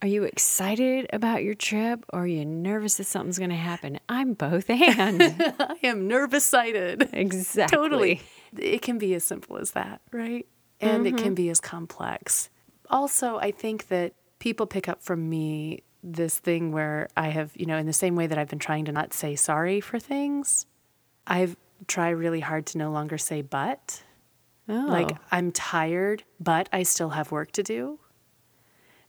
Are 0.00 0.06
you 0.06 0.22
excited 0.22 1.08
about 1.12 1.42
your 1.42 1.54
trip 1.54 2.04
or 2.12 2.20
are 2.20 2.26
you 2.26 2.44
nervous 2.44 2.98
that 2.98 3.08
something's 3.08 3.38
going 3.38 3.50
to 3.50 3.56
happen? 3.56 3.98
I'm 4.08 4.34
both 4.34 4.70
and. 4.70 5.20
I 5.20 5.74
am 5.82 6.06
nervous 6.06 6.44
sighted. 6.44 7.08
exactly. 7.12 7.76
Totally. 7.76 8.20
It 8.56 8.80
can 8.82 8.98
be 8.98 9.14
as 9.14 9.24
simple 9.24 9.56
as 9.56 9.72
that, 9.72 10.00
right? 10.12 10.46
And 10.80 11.06
it 11.06 11.16
can 11.16 11.26
mm-hmm. 11.26 11.34
be 11.34 11.50
as 11.50 11.60
complex. 11.60 12.50
Also, 12.88 13.38
I 13.38 13.50
think 13.50 13.88
that 13.88 14.14
people 14.38 14.66
pick 14.66 14.88
up 14.88 15.02
from 15.02 15.28
me 15.28 15.82
this 16.02 16.38
thing 16.38 16.72
where 16.72 17.08
I 17.16 17.28
have, 17.28 17.52
you 17.56 17.66
know, 17.66 17.76
in 17.76 17.86
the 17.86 17.92
same 17.92 18.14
way 18.14 18.26
that 18.26 18.38
I've 18.38 18.48
been 18.48 18.58
trying 18.58 18.84
to 18.86 18.92
not 18.92 19.12
say 19.12 19.34
sorry 19.36 19.80
for 19.80 19.98
things, 19.98 20.66
I've 21.26 21.56
tried 21.86 22.10
really 22.10 22.40
hard 22.40 22.66
to 22.66 22.78
no 22.78 22.90
longer 22.90 23.18
say 23.18 23.42
but. 23.42 24.02
Oh. 24.68 24.86
Like, 24.86 25.16
I'm 25.30 25.50
tired, 25.50 26.24
but 26.38 26.68
I 26.72 26.82
still 26.82 27.10
have 27.10 27.32
work 27.32 27.52
to 27.52 27.62
do. 27.62 27.98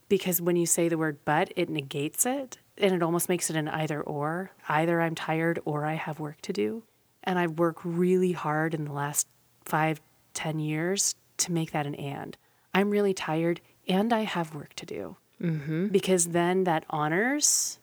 Because 0.07 0.41
when 0.41 0.55
you 0.55 0.65
say 0.65 0.89
the 0.89 0.97
word 0.97 1.19
but, 1.25 1.53
it 1.55 1.69
negates 1.69 2.25
it 2.25 2.57
and 2.77 2.95
it 2.95 3.03
almost 3.03 3.29
makes 3.29 3.49
it 3.49 3.55
an 3.55 3.67
either 3.67 4.01
or. 4.01 4.51
Either 4.67 5.01
I'm 5.01 5.15
tired 5.15 5.59
or 5.65 5.85
I 5.85 5.93
have 5.93 6.19
work 6.19 6.41
to 6.41 6.53
do. 6.53 6.83
And 7.23 7.37
I've 7.37 7.59
worked 7.59 7.81
really 7.83 8.31
hard 8.31 8.73
in 8.73 8.85
the 8.85 8.93
last 8.93 9.27
five, 9.65 10.01
ten 10.33 10.59
years 10.59 11.15
to 11.39 11.51
make 11.51 11.71
that 11.71 11.85
an 11.85 11.95
and. 11.95 12.37
I'm 12.73 12.89
really 12.89 13.13
tired 13.13 13.61
and 13.87 14.13
I 14.13 14.21
have 14.21 14.55
work 14.55 14.73
to 14.75 14.85
do. 14.85 15.17
Mm-hmm. 15.41 15.87
Because 15.87 16.27
then 16.27 16.65
that 16.65 16.85
honors 16.89 17.79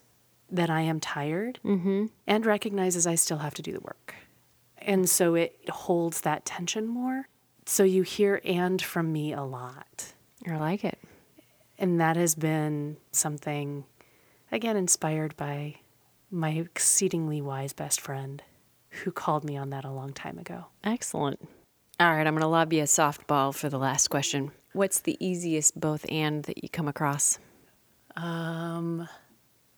that 0.49 0.69
I 0.69 0.81
am 0.81 0.99
tired 0.99 1.59
and 1.63 2.45
recognizes 2.45 3.05
I 3.05 3.15
still 3.15 3.39
have 3.39 3.53
to 3.55 3.61
do 3.61 3.73
the 3.73 3.81
work. 3.81 4.15
And 4.77 5.09
so 5.09 5.35
it 5.35 5.69
holds 5.69 6.21
that 6.21 6.45
tension 6.45 6.87
more. 6.87 7.27
So 7.65 7.83
you 7.83 8.03
hear 8.03 8.39
and 8.45 8.81
from 8.81 9.11
me 9.11 9.33
a 9.33 9.43
lot. 9.43 10.13
I 10.47 10.55
like 10.55 10.85
it. 10.85 10.99
And 11.77 11.99
that 11.99 12.15
has 12.15 12.33
been 12.33 12.97
something, 13.11 13.83
again, 14.51 14.77
inspired 14.77 15.35
by 15.35 15.75
my 16.31 16.51
exceedingly 16.51 17.41
wise 17.41 17.73
best 17.73 17.99
friend 17.99 18.41
who 18.89 19.11
called 19.11 19.43
me 19.43 19.57
on 19.57 19.69
that 19.71 19.83
a 19.83 19.91
long 19.91 20.13
time 20.13 20.39
ago. 20.39 20.67
Excellent. 20.83 21.45
All 21.99 22.13
right, 22.13 22.27
I'm 22.27 22.33
going 22.35 22.41
to 22.41 22.47
lob 22.47 22.73
you 22.73 22.81
a 22.83 22.85
softball 22.85 23.55
for 23.55 23.69
the 23.69 23.79
last 23.79 24.09
question. 24.09 24.51
What's 24.73 24.99
the 24.99 25.17
easiest 25.19 25.79
both 25.79 26.05
and 26.11 26.43
that 26.43 26.61
you 26.61 26.69
come 26.69 26.87
across? 26.87 27.39
Um, 28.15 29.09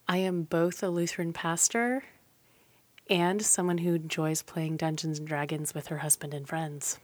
I 0.05 0.17
am 0.17 0.43
both 0.43 0.84
a 0.84 0.89
Lutheran 0.89 1.32
pastor 1.32 2.03
and 3.10 3.41
someone 3.41 3.77
who 3.77 3.93
enjoys 3.93 4.41
playing 4.41 4.75
Dungeons 4.75 5.19
and 5.19 5.27
Dragons 5.29 5.73
with 5.73 5.88
her 5.88 5.99
husband 5.99 6.34
and 6.34 6.45
friends. 6.45 6.99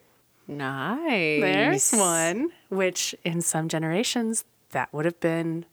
Nice. 0.49 1.41
There's 1.41 1.91
one, 1.93 2.49
which 2.67 3.15
in 3.23 3.41
some 3.41 3.69
generations, 3.69 4.43
that 4.71 4.91
would 4.93 5.05
have 5.05 5.21
been 5.21 5.65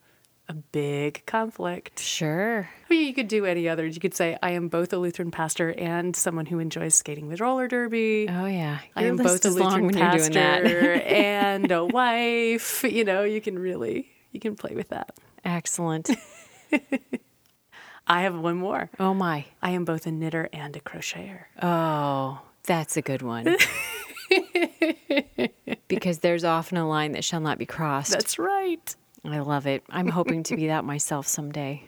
a 0.49 0.55
big 0.55 1.25
conflict. 1.27 1.99
Sure. 1.99 2.69
I 2.69 2.93
mean, 2.93 3.07
you 3.07 3.15
could 3.15 3.29
do 3.29 3.47
any 3.47 3.69
others. 3.69 3.95
You 3.95 4.01
could 4.01 4.15
say, 4.15 4.37
I 4.43 4.51
am 4.51 4.69
both 4.69 4.93
a 4.93 4.99
Lutheran 4.99 5.31
pastor 5.31 5.75
and 5.79 6.15
someone 6.15 6.47
who 6.47 6.59
enjoys 6.59 6.95
skating 6.95 7.29
the 7.29 7.37
roller 7.37 7.69
derby. 7.69 8.27
Oh 8.29 8.47
yeah. 8.47 8.81
I 8.97 9.05
am 9.05 9.17
both 9.17 9.45
a 9.45 9.51
Lutheran 9.51 9.87
when 9.87 9.97
you're 9.97 10.11
doing 10.11 10.33
pastor 10.33 10.93
and 11.07 11.71
a 11.71 11.85
wife. 11.85 12.85
You 12.85 13.05
know, 13.05 13.23
you 13.23 13.41
can 13.41 13.59
really, 13.59 14.11
you 14.33 14.41
can 14.41 14.57
play 14.57 14.75
with 14.75 14.89
that. 14.89 15.17
Excellent. 15.45 16.11
I 18.07 18.23
have 18.23 18.37
one 18.37 18.57
more. 18.57 18.91
Oh 18.99 19.15
my. 19.15 19.47
I 19.63 19.71
am 19.71 19.85
both 19.85 20.07
a 20.07 20.13
knitter 20.13 20.49
and 20.53 20.77
a 20.77 20.81
crocheter. 20.81 21.45
Oh, 21.63 22.41
that's 22.65 22.97
a 22.97 23.03
good 23.03 23.23
one. 23.23 23.47
because 25.89 26.19
there's 26.19 26.45
often 26.45 26.79
a 26.79 26.89
line 26.89 27.13
that 27.13 27.25
shall 27.25 27.41
not 27.41 27.59
be 27.59 27.67
crossed. 27.67 28.13
That's 28.13 28.39
right. 28.39 28.95
I 29.25 29.39
love 29.39 29.67
it. 29.67 29.85
I'm 29.89 30.09
hoping 30.09 30.43
to 30.45 30.57
be 30.57 30.67
that 30.67 30.85
myself 30.85 31.27
someday. 31.27 31.85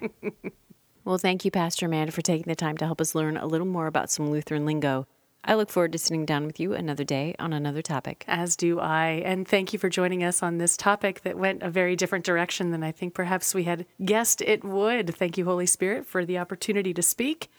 well, 1.05 1.19
thank 1.19 1.45
you, 1.45 1.51
Pastor 1.51 1.87
Amanda, 1.87 2.13
for 2.13 2.23
taking 2.23 2.47
the 2.47 2.55
time 2.55 2.77
to 2.79 2.87
help 2.87 3.01
us 3.01 3.15
learn 3.15 3.37
a 3.37 3.47
little 3.47 3.67
more 3.67 3.87
about 3.87 4.11
some 4.11 4.31
Lutheran 4.31 4.65
lingo. 4.65 5.07
I 5.47 5.55
look 5.55 5.69
forward 5.69 5.93
to 5.93 5.99
sitting 5.99 6.25
down 6.25 6.47
with 6.47 6.59
you 6.59 6.73
another 6.73 7.05
day 7.05 7.35
on 7.39 7.53
another 7.53 7.83
topic. 7.83 8.25
As 8.27 8.57
do 8.57 8.81
I. 8.81 9.23
And 9.25 9.47
thank 9.47 9.73
you 9.73 9.79
for 9.79 9.91
joining 9.91 10.25
us 10.25 10.43
on 10.43 10.57
this 10.57 10.77
topic 10.77 11.21
that 11.23 11.37
went 11.37 11.63
a 11.63 11.69
very 11.69 11.97
different 11.97 12.25
direction 12.25 12.71
than 12.71 12.83
I 12.83 12.93
think 12.93 13.13
perhaps 13.13 13.55
we 13.55 13.65
had 13.65 13.85
guessed 14.03 14.41
it 14.41 14.65
would. 14.65 15.15
Thank 15.15 15.37
you, 15.37 15.45
Holy 15.45 15.67
Spirit, 15.67 16.07
for 16.07 16.25
the 16.25 16.39
opportunity 16.39 16.95
to 16.95 17.03
speak. 17.03 17.51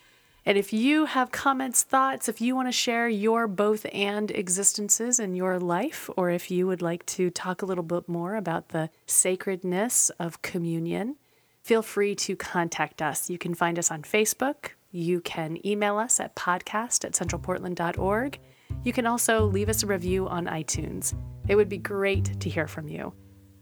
And 0.47 0.60
if 0.60 0.71
you 0.71 1.05
have 1.05 1.31
comments, 1.31 1.81
thoughts, 1.81 2.29
if 2.29 2.39
you 2.39 2.55
want 2.55 2.67
to 2.67 2.71
share 2.71 3.10
your 3.10 3.47
both 3.47 3.86
and 3.91 4.29
existences 4.29 5.19
in 5.19 5.34
your 5.34 5.60
life, 5.60 6.08
or 6.15 6.29
if 6.29 6.51
you 6.51 6.67
would 6.67 6.84
like 6.84 7.03
to 7.08 7.31
talk 7.31 7.63
a 7.63 7.65
little 7.65 7.84
bit 7.84 8.08
more 8.08 8.36
about 8.36 8.69
the 8.69 8.91
sacredness 9.08 10.12
of 10.19 10.43
communion, 10.43 11.15
feel 11.63 11.81
free 11.81 12.13
to 12.13 12.36
contact 12.36 13.01
us. 13.01 13.27
You 13.27 13.39
can 13.39 13.55
find 13.55 13.79
us 13.79 13.89
on 13.89 14.03
Facebook. 14.03 14.71
You 14.91 15.19
can 15.19 15.65
email 15.65 15.97
us 15.97 16.19
at 16.19 16.36
podcast 16.36 17.03
at 17.05 17.13
centralportland.org. 17.13 18.39
You 18.84 18.93
can 18.93 19.08
also 19.08 19.45
leave 19.45 19.69
us 19.69 19.81
a 19.81 19.88
review 19.88 20.27
on 20.27 20.45
iTunes. 20.45 21.15
It 21.47 21.55
would 21.55 21.69
be 21.69 21.79
great 21.79 22.39
to 22.39 22.49
hear 22.49 22.67
from 22.67 22.88
you. 22.88 23.13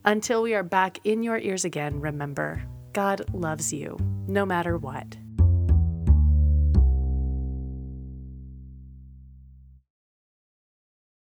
Until 0.03 0.41
we 0.41 0.53
are 0.53 0.63
back 0.63 0.99
in 1.05 1.23
your 1.23 1.37
ears 1.37 1.63
again, 1.63 2.01
remember 2.01 2.61
God 2.91 3.33
loves 3.33 3.71
you 3.71 3.97
no 4.27 4.45
matter 4.45 4.77
what. 4.77 5.17